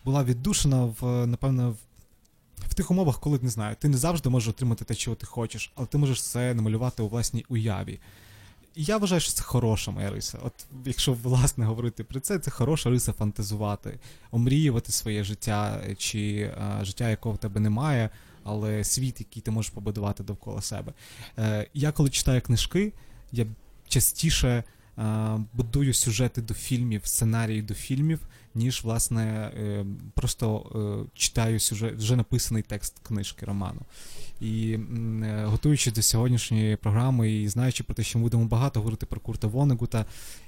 була 0.06 0.24
віддушина 0.24 0.86
в, 1.02 1.28
напевно, 1.28 1.72
в, 1.72 1.78
в 2.70 2.74
тих 2.74 2.92
умовах, 2.92 3.20
коли 3.20 3.40
не 3.42 3.50
знаю, 3.50 3.76
ти 3.80 3.90
не 3.90 3.98
завжди 3.98 4.30
можеш 4.30 4.50
отримати 4.50 4.86
те, 4.86 4.96
чого 4.96 5.16
ти 5.16 5.26
хочеш, 5.26 5.72
але 5.76 5.88
ти 5.88 5.98
можеш 5.98 6.24
це 6.24 6.54
намалювати 6.54 7.04
у 7.04 7.08
власній 7.08 7.46
уяві. 7.50 8.00
І 8.76 8.84
я 8.84 8.98
вважаю, 8.98 9.22
що 9.22 9.34
це 9.34 9.44
хороша 9.44 9.92
моя 9.92 10.10
риса. 10.10 10.40
От 10.44 10.54
якщо 10.86 11.14
власне 11.14 11.66
говорити 11.66 12.04
про 12.04 12.20
це, 12.20 12.40
це 12.40 12.52
хороша 12.52 12.90
риса 12.90 13.14
фантазувати, 13.14 14.00
омріювати 14.32 14.92
своє 14.92 15.24
життя, 15.24 15.82
чи 15.98 16.38
е, 16.40 16.80
життя, 16.82 17.10
якого 17.10 17.36
в 17.36 17.38
тебе 17.38 17.60
немає, 17.60 18.10
але 18.44 18.84
світ, 18.84 19.20
який 19.20 19.42
ти 19.42 19.52
можеш 19.52 19.72
побудувати 19.72 20.24
довкола 20.24 20.62
себе. 20.62 20.94
Е, 21.38 21.68
я 21.74 21.92
коли 21.92 22.10
читаю 22.10 22.42
книжки, 22.42 22.94
я 23.32 23.46
частіше 23.88 24.64
будую 25.54 25.94
сюжети 25.94 26.42
до 26.42 26.54
фільмів, 26.54 27.02
сценарії 27.06 27.62
до 27.62 27.74
фільмів, 27.74 28.20
ніж 28.56 28.84
власне 28.84 29.24
е, 29.24 29.86
просто 30.14 30.72
е, 30.76 31.10
читаю 31.14 31.60
сюжет, 31.60 31.96
вже 31.96 32.16
написаний 32.16 32.64
текст 32.64 33.00
книжки 33.00 33.46
роману. 33.46 33.82
І 34.42 34.74
е, 34.74 35.46
готуючись 35.46 35.94
до 35.94 36.02
сьогоднішньої 36.02 36.76
програми 36.76 37.32
і 37.32 37.48
знаючи 37.48 37.84
про 37.84 37.96
те, 37.96 38.04
що 38.04 38.20
ми 38.20 38.24
будемо 38.24 38.46
багато 38.46 38.80
говорити 38.80 39.06
про 39.06 39.20
Курта 39.20 39.48
Вонегута, 39.48 40.06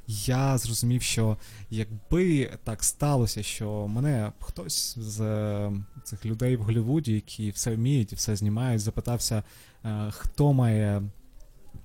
я 0.07 0.57
зрозумів, 0.57 1.01
що 1.01 1.37
якби 1.69 2.49
так 2.63 2.83
сталося, 2.83 3.43
що 3.43 3.87
мене 3.87 4.31
хтось 4.39 4.99
з 4.99 5.21
е, 5.21 5.71
цих 6.03 6.25
людей 6.25 6.55
в 6.55 6.61
Голлівуді, 6.61 7.13
які 7.13 7.49
все 7.49 7.75
вміють 7.75 8.11
і 8.11 8.15
все 8.15 8.35
знімають, 8.35 8.81
запитався, 8.81 9.43
е, 9.85 10.11
хто 10.11 10.53
має 10.53 11.01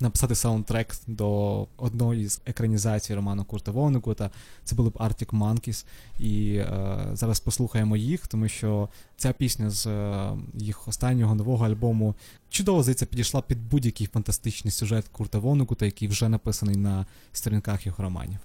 написати 0.00 0.34
саундтрек 0.34 0.94
до 1.06 1.66
одної 1.76 2.28
з 2.28 2.40
екранізацій 2.46 3.14
роману 3.14 3.44
Курта 3.44 3.70
Вонегута, 3.70 4.30
це 4.64 4.76
були 4.76 4.90
б 4.90 4.92
Arctic 4.92 5.38
Monkeys. 5.38 5.86
І 6.18 6.54
е, 6.54 6.98
зараз 7.12 7.40
послухаємо 7.40 7.96
їх, 7.96 8.26
тому 8.26 8.48
що 8.48 8.88
ця 9.16 9.32
пісня 9.32 9.70
з 9.70 9.86
е, 9.86 10.30
їх 10.54 10.88
останнього 10.88 11.34
нового 11.34 11.66
альбому 11.66 12.14
чудово 12.50 12.82
здається 12.82 13.06
підійшла 13.06 13.42
під 13.42 13.68
будь-який 13.68 14.06
фантастичний 14.06 14.72
сюжет 14.72 15.08
Курта 15.08 15.38
Вонегута, 15.38 15.86
який 15.86 16.08
вже 16.08 16.28
написаний 16.28 16.76
на 16.76 17.06
сторінках 17.32 17.86
його 17.86 18.04
романів. 18.04 18.38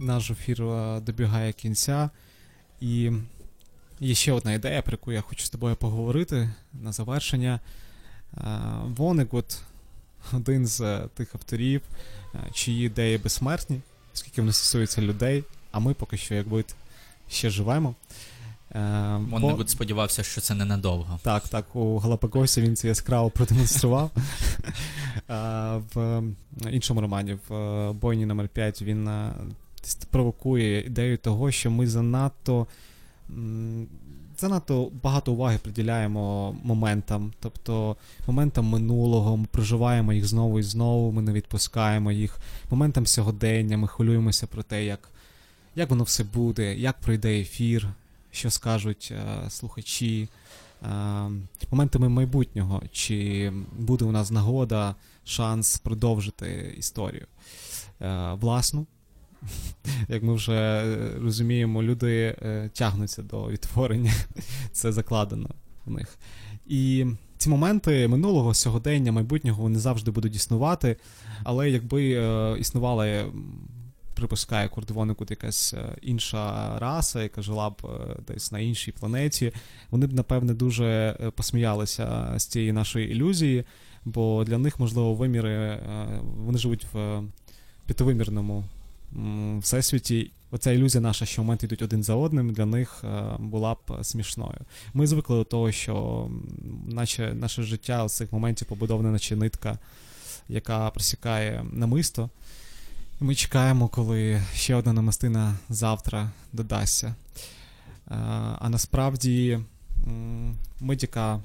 Наш 0.00 0.30
ефір 0.30 0.62
е, 0.62 1.00
добігає 1.00 1.52
кінця. 1.52 2.10
І 2.80 3.10
є 4.00 4.14
ще 4.14 4.32
одна 4.32 4.52
ідея, 4.52 4.82
про 4.82 4.92
яку 4.92 5.12
я 5.12 5.20
хочу 5.20 5.44
з 5.44 5.50
тобою 5.50 5.76
поговорити 5.76 6.50
на 6.72 6.92
завершення. 6.92 7.60
Е, 8.36 8.40
Вонегут 8.84 9.58
один 10.32 10.66
з 10.66 10.80
е, 10.80 11.08
тих 11.14 11.34
авторів, 11.34 11.82
чиї 12.52 12.86
ідеї 12.86 13.18
безсмертні, 13.18 13.80
оскільки 14.14 14.40
вони 14.40 14.52
стосуються 14.52 15.02
людей, 15.02 15.44
а 15.72 15.78
ми 15.78 15.94
поки 15.94 16.16
що, 16.16 16.34
як 16.34 16.46
вид, 16.46 16.74
ще 17.28 17.50
живемо. 17.50 17.94
Е, 18.74 18.78
Вон- 18.78 19.28
Воннегут 19.28 19.70
сподівався, 19.70 20.22
що 20.22 20.40
це 20.40 20.54
ненадовго. 20.54 21.18
так, 21.22 21.48
так, 21.48 21.76
у 21.76 21.98
Галапагосі 21.98 22.60
він 22.60 22.76
це 22.76 22.88
яскраво 22.88 23.30
продемонстрував. 23.30 24.10
В 25.94 26.22
іншому 26.70 27.00
романі, 27.00 27.36
в 27.48 27.92
бойні 27.92 28.26
номер 28.26 28.48
5 28.48 28.82
він 28.82 29.10
провокує 30.10 30.80
ідею 30.80 31.18
того, 31.18 31.50
що 31.50 31.70
ми 31.70 31.86
занадто. 31.86 32.66
Занадто 34.38 34.90
багато 35.02 35.32
уваги 35.32 35.58
приділяємо 35.62 36.56
моментам, 36.62 37.32
тобто 37.40 37.96
моментам 38.26 38.64
минулого, 38.64 39.36
ми 39.36 39.46
проживаємо 39.50 40.12
їх 40.12 40.26
знову 40.26 40.58
і 40.58 40.62
знову, 40.62 41.12
ми 41.12 41.22
не 41.22 41.32
відпускаємо 41.32 42.12
їх, 42.12 42.38
моментам 42.70 43.06
сьогодення, 43.06 43.76
ми 43.76 43.88
хвилюємося 43.88 44.46
про 44.46 44.62
те, 44.62 44.84
як, 44.84 45.08
як 45.74 45.90
воно 45.90 46.04
все 46.04 46.24
буде, 46.24 46.74
як 46.76 47.00
пройде 47.00 47.40
ефір, 47.40 47.88
що 48.30 48.50
скажуть 48.50 49.12
е, 49.12 49.50
слухачі, 49.50 50.28
е, 50.82 50.86
моментами 51.70 52.08
майбутнього, 52.08 52.82
чи 52.92 53.52
буде 53.78 54.04
у 54.04 54.12
нас 54.12 54.30
нагода, 54.30 54.94
шанс 55.24 55.78
продовжити 55.78 56.74
історію. 56.78 57.26
Е, 58.00 58.32
власну, 58.32 58.86
як 60.08 60.22
ми 60.22 60.34
вже 60.34 60.52
е, 60.52 61.10
розуміємо, 61.20 61.82
люди 61.82 62.36
е, 62.42 62.70
тягнуться 62.72 63.22
до 63.22 63.48
відтворення, 63.48 64.12
це 64.72 64.92
закладено 64.92 65.48
в 65.86 65.90
них. 65.90 66.18
І 66.66 67.06
ці 67.38 67.48
моменти 67.48 68.08
минулого, 68.08 68.54
сьогодення, 68.54 69.12
майбутнього 69.12 69.62
вони 69.62 69.78
завжди 69.78 70.10
будуть 70.10 70.36
існувати, 70.36 70.96
але 71.44 71.70
якби 71.70 72.12
е, 72.12 72.56
існувала. 72.58 73.24
Припускає 74.14 74.68
Курт 74.68 74.90
якась 75.30 75.74
інша 76.02 76.78
раса, 76.78 77.22
яка 77.22 77.42
жила 77.42 77.70
б 77.70 77.76
десь 78.28 78.52
на 78.52 78.58
іншій 78.58 78.92
планеті, 78.92 79.52
вони 79.90 80.06
б, 80.06 80.12
напевне, 80.12 80.54
дуже 80.54 81.16
посміялися 81.36 82.34
з 82.36 82.46
цієї 82.46 82.72
нашої 82.72 83.10
ілюзії, 83.10 83.64
бо 84.04 84.44
для 84.44 84.58
них, 84.58 84.80
можливо, 84.80 85.14
виміри, 85.14 85.78
вони 86.36 86.58
живуть 86.58 86.86
в 86.92 87.22
п'ятивимірному 87.86 88.64
всесвіті. 89.58 90.30
Оця 90.52 90.72
ілюзія 90.72 91.02
наша, 91.02 91.26
що 91.26 91.42
моменти 91.42 91.66
йдуть 91.66 91.82
один 91.82 92.02
за 92.02 92.14
одним, 92.14 92.52
для 92.52 92.66
них 92.66 93.04
е, 93.04 93.22
була 93.38 93.74
б 93.74 94.04
смішною. 94.04 94.58
Ми 94.94 95.06
звикли 95.06 95.36
до 95.36 95.44
того, 95.44 95.72
що 95.72 96.28
наче 96.86 97.34
наше 97.34 97.62
життя 97.62 98.08
з 98.08 98.16
цих 98.16 98.32
моментів 98.32 98.68
побудоване, 98.68 99.10
наче 99.10 99.36
нитка, 99.36 99.78
яка 100.48 100.90
просікає 100.90 101.64
намисто. 101.72 102.30
Ми 103.20 103.34
чекаємо, 103.34 103.88
коли 103.88 104.42
ще 104.54 104.74
одна 104.74 104.92
намистина 104.92 105.56
завтра 105.68 106.30
додасться. 106.52 107.06
Е, 107.06 107.14
А 108.58 108.68
насправді 108.68 109.58
мить, 110.80 111.02
яка 111.02 111.40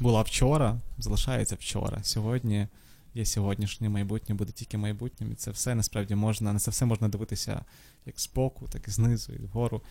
була 0.00 0.22
вчора, 0.22 0.76
залишається 0.98 1.54
вчора. 1.54 1.98
Сьогодні 2.02 2.66
є 3.14 3.26
сьогоднішнє 3.26 3.88
майбутнє, 3.88 4.34
буде 4.34 4.52
тільки 4.52 4.78
майбутнім. 4.78 5.32
І 5.32 5.34
це 5.34 5.50
все 5.50 5.74
насправді 5.74 6.14
можна, 6.14 6.52
на 6.52 6.58
це 6.58 6.70
все 6.70 6.84
можна 6.84 7.08
дивитися 7.08 7.64
як 8.06 8.20
збоку, 8.20 8.68
так 8.68 8.88
і 8.88 8.90
знизу, 8.90 9.32
і 9.32 9.38
вгору. 9.38 9.82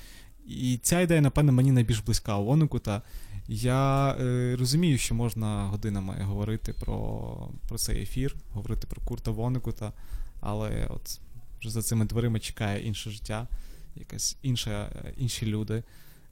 І 0.48 0.80
ця 0.84 1.02
ідея, 1.02 1.22
напевно, 1.22 1.52
мені 1.52 1.72
найбільш 1.72 2.00
близька 2.00 2.38
у 2.38 2.46
Вонекута. 2.46 3.02
Я 3.48 4.12
е, 4.12 4.56
розумію, 4.60 4.98
що 4.98 5.16
можна 5.16 5.68
годинами 5.68 6.18
говорити 6.22 6.74
про, 6.74 7.50
про 7.68 7.78
цей 7.78 8.02
ефір, 8.02 8.36
говорити 8.52 8.88
про 8.88 9.02
Курта 9.02 9.32
Вонекута, 9.32 9.94
але 10.40 10.88
от 10.90 11.20
вже 11.60 11.70
за 11.70 11.82
цими 11.82 12.06
дверима 12.06 12.40
чекає 12.40 12.86
інше 12.86 13.10
життя, 13.10 13.48
якась 13.96 14.38
інша, 14.42 14.90
інші 15.18 15.46
люди. 15.46 15.84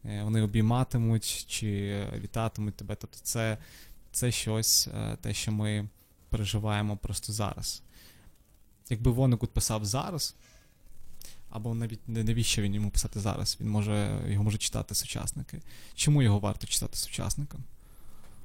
Е, 0.06 0.24
Вони 0.24 0.41
обійматимуть 0.41 1.45
чи 1.48 2.03
вітатимуть 2.24 2.76
тебе. 2.76 2.95
Тобто 2.95 3.18
це, 3.24 3.57
це 4.11 4.32
щось, 4.32 4.88
е, 4.88 5.18
те, 5.22 5.34
що 5.34 5.52
ми 5.52 5.90
переживаємо 6.30 6.98
просто 6.98 7.34
зараз. 7.34 7.82
Якби 8.90 9.12
Вонекут 9.12 9.54
писав 9.54 9.86
зараз, 9.86 10.36
або 11.50 11.76
навіть 11.76 12.10
не 12.10 12.24
навіщо 12.24 12.62
він 12.62 12.76
йому 12.76 12.90
писати 12.92 13.20
зараз, 13.20 13.58
він 13.60 13.70
може, 13.70 14.22
його 14.28 14.44
може 14.44 14.58
читати 14.58 14.96
сучасники. 14.96 15.62
Чому 15.96 16.22
його 16.22 16.40
варто 16.40 16.68
читати 16.68 16.98
сучасникам? 16.98 17.64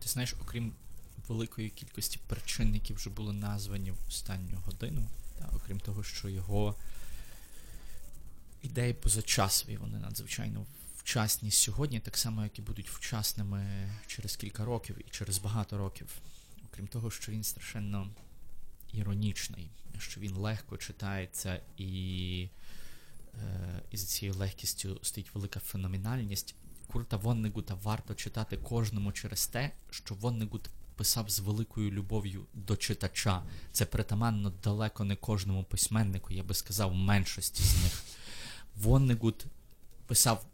Ти 0.03 0.09
знаєш, 0.09 0.35
окрім 0.43 0.73
великої 1.29 1.71
кількості 1.71 2.19
причин, 2.27 2.75
які 2.75 2.95
вже 2.95 3.11
були 3.11 3.33
названі 3.33 3.91
в 3.91 3.97
останню 4.09 4.59
годину, 4.67 5.09
та, 5.39 5.51
окрім 5.57 5.81
того, 5.81 6.03
що 6.03 6.29
його 6.29 6.75
ідеї 8.63 8.93
позачасові, 8.93 9.77
вони 9.77 9.99
надзвичайно 9.99 10.67
вчасні 10.97 11.51
сьогодні, 11.51 12.01
так 12.01 12.17
само, 12.17 12.43
як 12.43 12.59
і 12.59 12.63
будуть 12.63 12.91
вчасними 12.91 13.91
через 14.07 14.37
кілька 14.37 14.65
років 14.65 14.97
і 14.99 15.11
через 15.11 15.39
багато 15.39 15.79
років. 15.79 16.09
Окрім 16.75 16.87
того, 16.87 17.11
що 17.11 17.33
він 17.33 17.45
страшенно 17.45 18.09
іронічний, 18.93 19.71
що 19.99 20.21
він 20.21 20.35
легко 20.37 20.77
читається 20.77 21.61
і, 21.77 22.49
е, 23.35 23.83
і 23.91 23.97
за 23.97 24.07
цією 24.07 24.39
легкістю 24.39 24.99
стоїть 25.03 25.35
велика 25.35 25.61
феноменальність. 25.61 26.55
Курта 26.87 27.17
Воннегута 27.17 27.75
варто 27.75 28.15
читати 28.15 28.57
кожному 28.57 29.13
через 29.13 29.47
те, 29.47 29.71
що 29.91 30.15
Воннегут 30.15 30.71
писав 30.97 31.31
з 31.31 31.39
великою 31.39 31.91
любов'ю 31.91 32.47
до 32.55 32.77
читача. 32.77 33.43
Це 33.73 33.87
притаманно 33.87 34.51
далеко 34.51 35.05
не 35.05 35.17
кожному 35.17 35.65
письменнику, 35.65 36.33
я 36.33 36.43
би 36.43 36.55
сказав, 36.55 36.95
меншості 36.95 37.63
з 37.63 37.83
них. 37.83 38.03
Воннегут 38.77 39.47
писав 40.07 40.47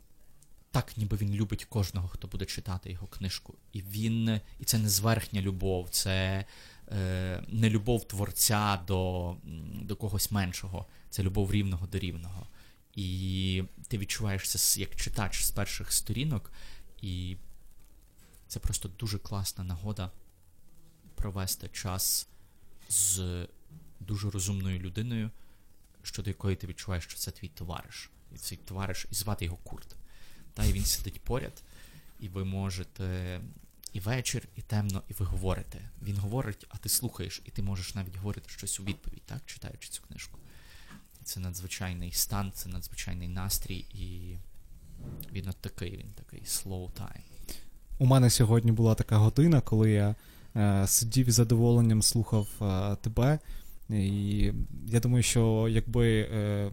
так, 0.71 0.97
ніби 0.97 1.17
він 1.17 1.35
любить 1.35 1.65
кожного, 1.65 2.09
хто 2.09 2.29
буде 2.29 2.45
читати 2.45 2.93
його 2.93 3.07
книжку. 3.07 3.55
І 3.73 3.83
він, 3.83 4.41
і 4.61 4.65
це 4.65 4.79
не 4.79 4.89
зверхня 4.89 5.41
любов, 5.41 5.89
це 5.91 6.45
е, 6.89 7.45
не 7.49 7.71
любов 7.71 8.09
творця 8.09 8.83
до, 8.87 9.37
до 9.83 9.97
когось 9.97 10.31
меншого, 10.31 10.87
це 11.11 11.23
любов 11.23 11.53
рівного 11.53 11.87
до 11.87 11.99
рівного. 11.99 12.47
І 12.95 13.63
ти 13.89 13.99
відчуваєш 13.99 14.51
це 14.51 14.81
як 14.81 14.97
читач 14.97 15.45
з 15.45 15.51
перших 15.51 15.93
сторінок, 15.93 16.53
і 17.03 17.37
це 18.49 18.61
просто 18.61 18.89
дуже 18.89 19.19
класна 19.19 19.65
нагода 19.65 20.11
провести 21.15 21.69
час 21.69 22.29
з 22.89 23.47
дуже 24.01 24.31
розумною 24.31 24.79
людиною, 24.79 25.31
щодо 26.03 26.31
якої 26.31 26.57
ти 26.57 26.67
відчуваєш, 26.67 27.05
що 27.05 27.17
це 27.17 27.31
твій 27.31 27.49
товариш. 27.49 28.11
І 28.35 28.37
цей 28.37 28.59
товариш, 28.59 29.07
і 29.11 29.15
звати 29.15 29.45
його 29.45 29.57
Курт. 29.57 29.97
Та 30.55 30.65
і 30.65 30.73
він 30.73 30.85
сидить 30.85 31.21
поряд, 31.21 31.63
і 32.21 32.29
ви 32.29 32.45
можете 32.45 33.41
і 33.93 34.01
вечір, 34.01 34.49
і 34.57 34.63
темно, 34.63 35.03
і 35.09 35.13
ви 35.13 35.27
говорите. 35.27 35.79
Він 36.03 36.17
говорить, 36.17 36.67
а 36.69 36.77
ти 36.77 36.89
слухаєш, 36.89 37.43
і 37.45 37.51
ти 37.51 37.63
можеш 37.63 37.95
навіть 37.95 38.17
говорити 38.17 38.49
щось 38.49 38.81
у 38.81 38.85
відповідь, 38.85 39.23
так, 39.27 39.43
читаючи 39.47 39.89
цю 39.89 40.03
книжку. 40.03 40.39
Це 41.25 41.41
надзвичайний 41.41 42.13
стан, 42.13 42.53
це 42.55 42.69
надзвичайний 42.69 43.29
настрій, 43.29 43.85
і 43.95 44.37
він 45.33 45.49
от 45.49 45.57
такий, 45.57 45.97
він 45.97 46.13
такий 46.15 46.41
slow 46.41 46.91
time. 46.91 47.23
У 47.99 48.07
мене 48.07 48.31
сьогодні 48.31 48.73
була 48.73 48.95
така 48.95 49.17
година, 49.17 49.61
коли 49.61 49.91
я 49.91 50.15
е, 50.57 50.87
сидів 50.87 51.29
із 51.29 51.35
задоволенням 51.35 52.03
слухав 52.03 52.49
е, 52.63 52.97
тебе. 52.97 53.39
І 53.91 54.53
я 54.87 55.01
думаю, 55.01 55.23
що 55.23 55.69
якби 55.71 56.21
е, 56.21 56.71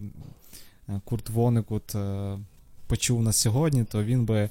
Курт 1.04 1.30
Вонекут 1.30 1.94
е, 1.94 2.38
почув 2.88 3.22
нас 3.22 3.36
сьогодні, 3.36 3.84
то 3.84 4.04
він 4.04 4.24
би, 4.24 4.50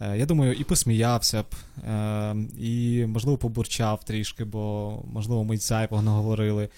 е, 0.00 0.18
я 0.18 0.26
думаю, 0.26 0.52
і 0.52 0.64
посміявся 0.64 1.42
б, 1.42 1.46
е, 1.88 2.36
і, 2.58 3.06
можливо, 3.06 3.38
побурчав 3.38 4.04
трішки, 4.04 4.44
бо, 4.44 4.98
можливо, 5.12 5.44
ми 5.44 5.56
зайвого 5.56 6.02
наговорили. 6.02 6.68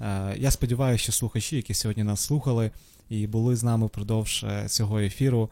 Е, 0.00 0.34
я 0.38 0.50
сподіваюся, 0.50 1.02
що 1.02 1.12
слухачі, 1.12 1.56
які 1.56 1.74
сьогодні 1.74 2.02
нас 2.04 2.20
слухали 2.20 2.70
і 3.08 3.26
були 3.26 3.56
з 3.56 3.62
нами 3.62 3.86
впродовж 3.86 4.46
цього 4.66 5.00
ефіру, 5.00 5.50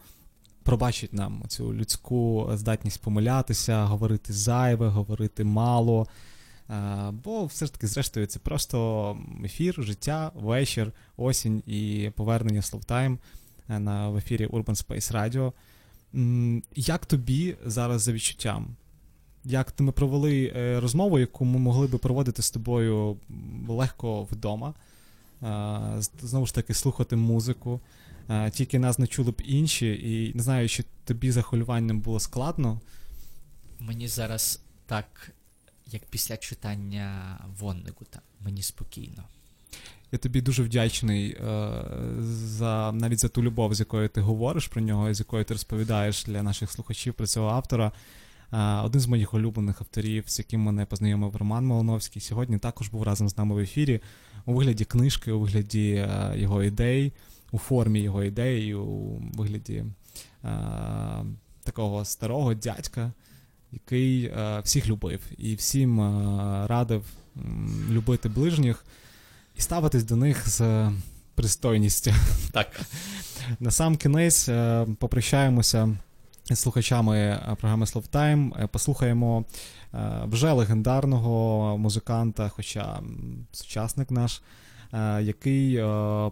пробачить 0.63 1.13
нам 1.13 1.43
цю 1.47 1.73
людську 1.73 2.49
здатність 2.53 3.01
помилятися, 3.01 3.85
говорити 3.85 4.33
зайве, 4.33 4.87
говорити 4.87 5.43
мало. 5.43 6.07
Бо 7.23 7.45
все 7.45 7.65
ж 7.65 7.73
таки, 7.73 7.87
зрештою, 7.87 8.25
це 8.25 8.39
просто 8.39 9.17
ефір, 9.45 9.75
життя, 9.79 10.31
вечір, 10.35 10.91
осінь 11.17 11.63
і 11.67 12.11
повернення 12.15 12.61
Словтайм 12.61 13.13
е, 13.13 13.36
на 13.67 14.09
в 14.09 14.17
ефірі 14.17 14.47
Urban 14.47 14.85
Space 14.85 15.11
Radio. 15.13 15.53
Як 16.75 17.05
тобі 17.05 17.55
зараз 17.65 18.01
за 18.01 18.11
відчуттям? 18.11 18.75
Як 19.43 19.79
ми 19.79 19.91
провели 19.91 20.53
е, 20.55 20.79
розмову, 20.79 21.19
яку 21.19 21.45
ми 21.45 21.59
могли 21.59 21.87
би 21.87 21.97
проводити 21.97 22.41
з 22.41 22.51
тобою 22.51 23.17
легко 23.67 24.23
вдома? 24.23 24.73
Е, 25.43 26.01
Знову 26.21 26.45
ж 26.45 26.53
таки, 26.53 26.73
слухати 26.73 27.15
музику. 27.15 27.79
Е, 28.29 28.51
Тільки 28.51 28.79
нас 28.79 28.99
не 28.99 29.07
чули 29.07 29.31
б 29.31 29.41
інші, 29.45 29.87
і 29.87 30.33
не 30.37 30.43
знаю, 30.43 30.69
чи 30.69 30.83
тобі 31.05 31.31
за 31.31 31.41
хвилюванням 31.41 31.99
було 31.99 32.19
складно. 32.19 32.79
Мені 33.79 34.07
зараз 34.07 34.61
так, 34.85 35.31
як 35.91 36.05
після 36.05 36.37
читання 36.37 37.37
Воннегута, 37.59 38.21
мені 38.39 38.61
спокійно. 38.61 39.23
Я 40.11 40.19
тобі 40.19 40.41
дуже 40.41 40.63
вдячний 40.63 41.31
е, 41.31 41.69
за 42.29 42.91
навіть 42.91 43.19
за 43.19 43.27
ту 43.27 43.43
любов, 43.43 43.73
з 43.73 43.79
якою 43.79 44.09
ти 44.09 44.21
говориш 44.21 44.67
про 44.67 44.81
нього, 44.81 45.09
і 45.09 45.13
з 45.13 45.19
якою 45.19 45.43
ти 45.43 45.53
розповідаєш 45.53 46.25
для 46.25 46.43
наших 46.43 46.71
слухачів 46.71 47.13
про 47.13 47.27
цього 47.27 47.49
автора. 47.49 47.91
Е, 48.53 48.57
один 48.57 49.01
з 49.01 49.07
моїх 49.07 49.33
улюблених 49.33 49.81
авторів, 49.81 50.23
з 50.27 50.39
яким 50.39 50.61
мене 50.61 50.85
познайомив 50.85 51.35
Роман 51.35 51.65
Малиновський, 51.65 52.21
сьогодні 52.21 52.57
також 52.57 52.89
був 52.89 53.03
разом 53.03 53.29
з 53.29 53.37
нами 53.37 53.55
в 53.55 53.59
ефірі 53.59 54.01
у 54.45 54.53
вигляді 54.53 54.85
книжки, 54.85 55.31
у 55.31 55.39
вигляді 55.39 55.91
е, 55.91 56.33
його 56.35 56.63
ідей, 56.63 57.13
у 57.51 57.57
формі 57.57 57.99
його 57.99 58.23
ідей, 58.23 58.73
у 58.73 59.21
вигляді 59.33 59.85
е, 60.43 60.49
такого 61.63 62.05
старого 62.05 62.53
дядька, 62.53 63.11
який 63.71 64.25
е, 64.25 64.61
всіх 64.63 64.87
любив 64.87 65.21
і 65.37 65.55
всім 65.55 66.01
е, 66.01 66.67
радив 66.67 67.03
любити 67.89 68.29
ближніх 68.29 68.85
і 69.57 69.61
ставитись 69.61 70.03
до 70.03 70.15
них 70.15 70.49
з 70.49 70.61
е, 70.61 70.91
пристойністю. 71.35 72.11
Так. 72.51 72.67
На 73.59 73.71
сам 73.71 73.97
кінець 73.97 74.49
е, 74.49 74.87
попрощаємося 74.99 75.97
з 76.49 76.59
слухачами 76.59 77.17
е, 77.17 77.55
програми 77.59 77.85
Словтайм. 77.85 78.53
Послухаємо 78.71 79.45
вже 80.23 80.51
легендарного 80.51 81.77
музиканта, 81.77 82.49
хоча 82.49 82.99
сучасник 83.51 84.11
наш, 84.11 84.41
який 85.21 85.77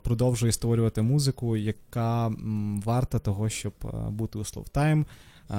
продовжує 0.03 0.51
створювати 0.51 1.01
музику, 1.01 1.57
яка 1.57 2.31
варта 2.85 3.19
того, 3.19 3.49
щоб 3.49 3.73
бути 4.09 4.39
у 4.39 4.43
Словтайм. 4.43 5.05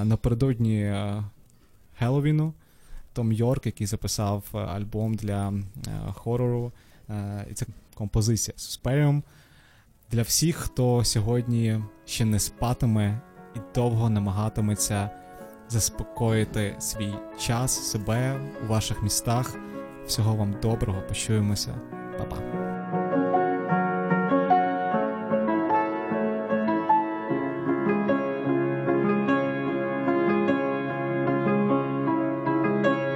Напередодні 0.05 0.95
Хеллоуіну 1.99 2.55
Том 3.13 3.33
Йорк, 3.33 3.67
який 3.67 3.87
записав 3.87 4.45
альбом 4.53 5.15
для 5.15 5.53
хорору. 6.15 6.73
Е, 7.11 7.47
І 7.51 7.55
це 7.55 7.67
композиція 7.95 8.55
Susperium. 8.59 9.23
Для 10.11 10.23
всіх, 10.23 10.57
хто 10.57 11.05
сьогодні 11.05 11.81
ще 12.05 12.25
не 12.25 12.39
спатиме 12.39 13.21
і 13.57 13.59
довго 13.75 14.11
намагатиметься 14.11 15.11
заспокоїти 15.69 16.77
свій 16.79 17.15
час, 17.39 17.91
себе 17.91 18.41
у 18.65 18.67
ваших 18.67 19.03
містах. 19.03 19.57
Всього 20.07 20.35
вам 20.37 20.57
доброго, 20.63 21.03
почуємося. 21.09 21.75
Па-па. 22.19 22.37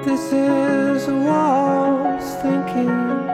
This 0.05 0.33
is 0.33 1.09
a 1.09 1.15
waltz 1.15 2.43
thinking 2.43 3.30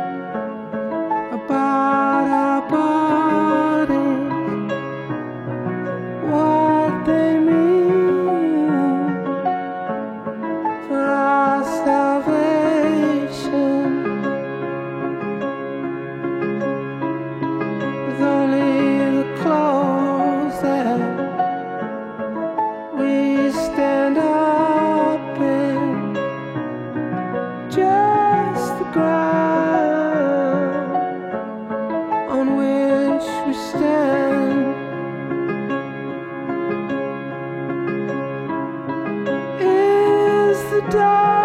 die. 40.90 41.35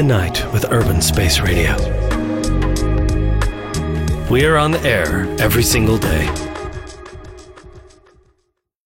The 0.00 0.06
night 0.06 0.50
with 0.50 0.64
Urban 0.70 1.02
Space 1.02 1.40
Radio. 1.40 1.76
We 4.30 4.46
are 4.46 4.56
on 4.56 4.70
the 4.70 4.80
air 4.82 5.26
every 5.38 5.62
single 5.62 5.98
day 5.98 6.49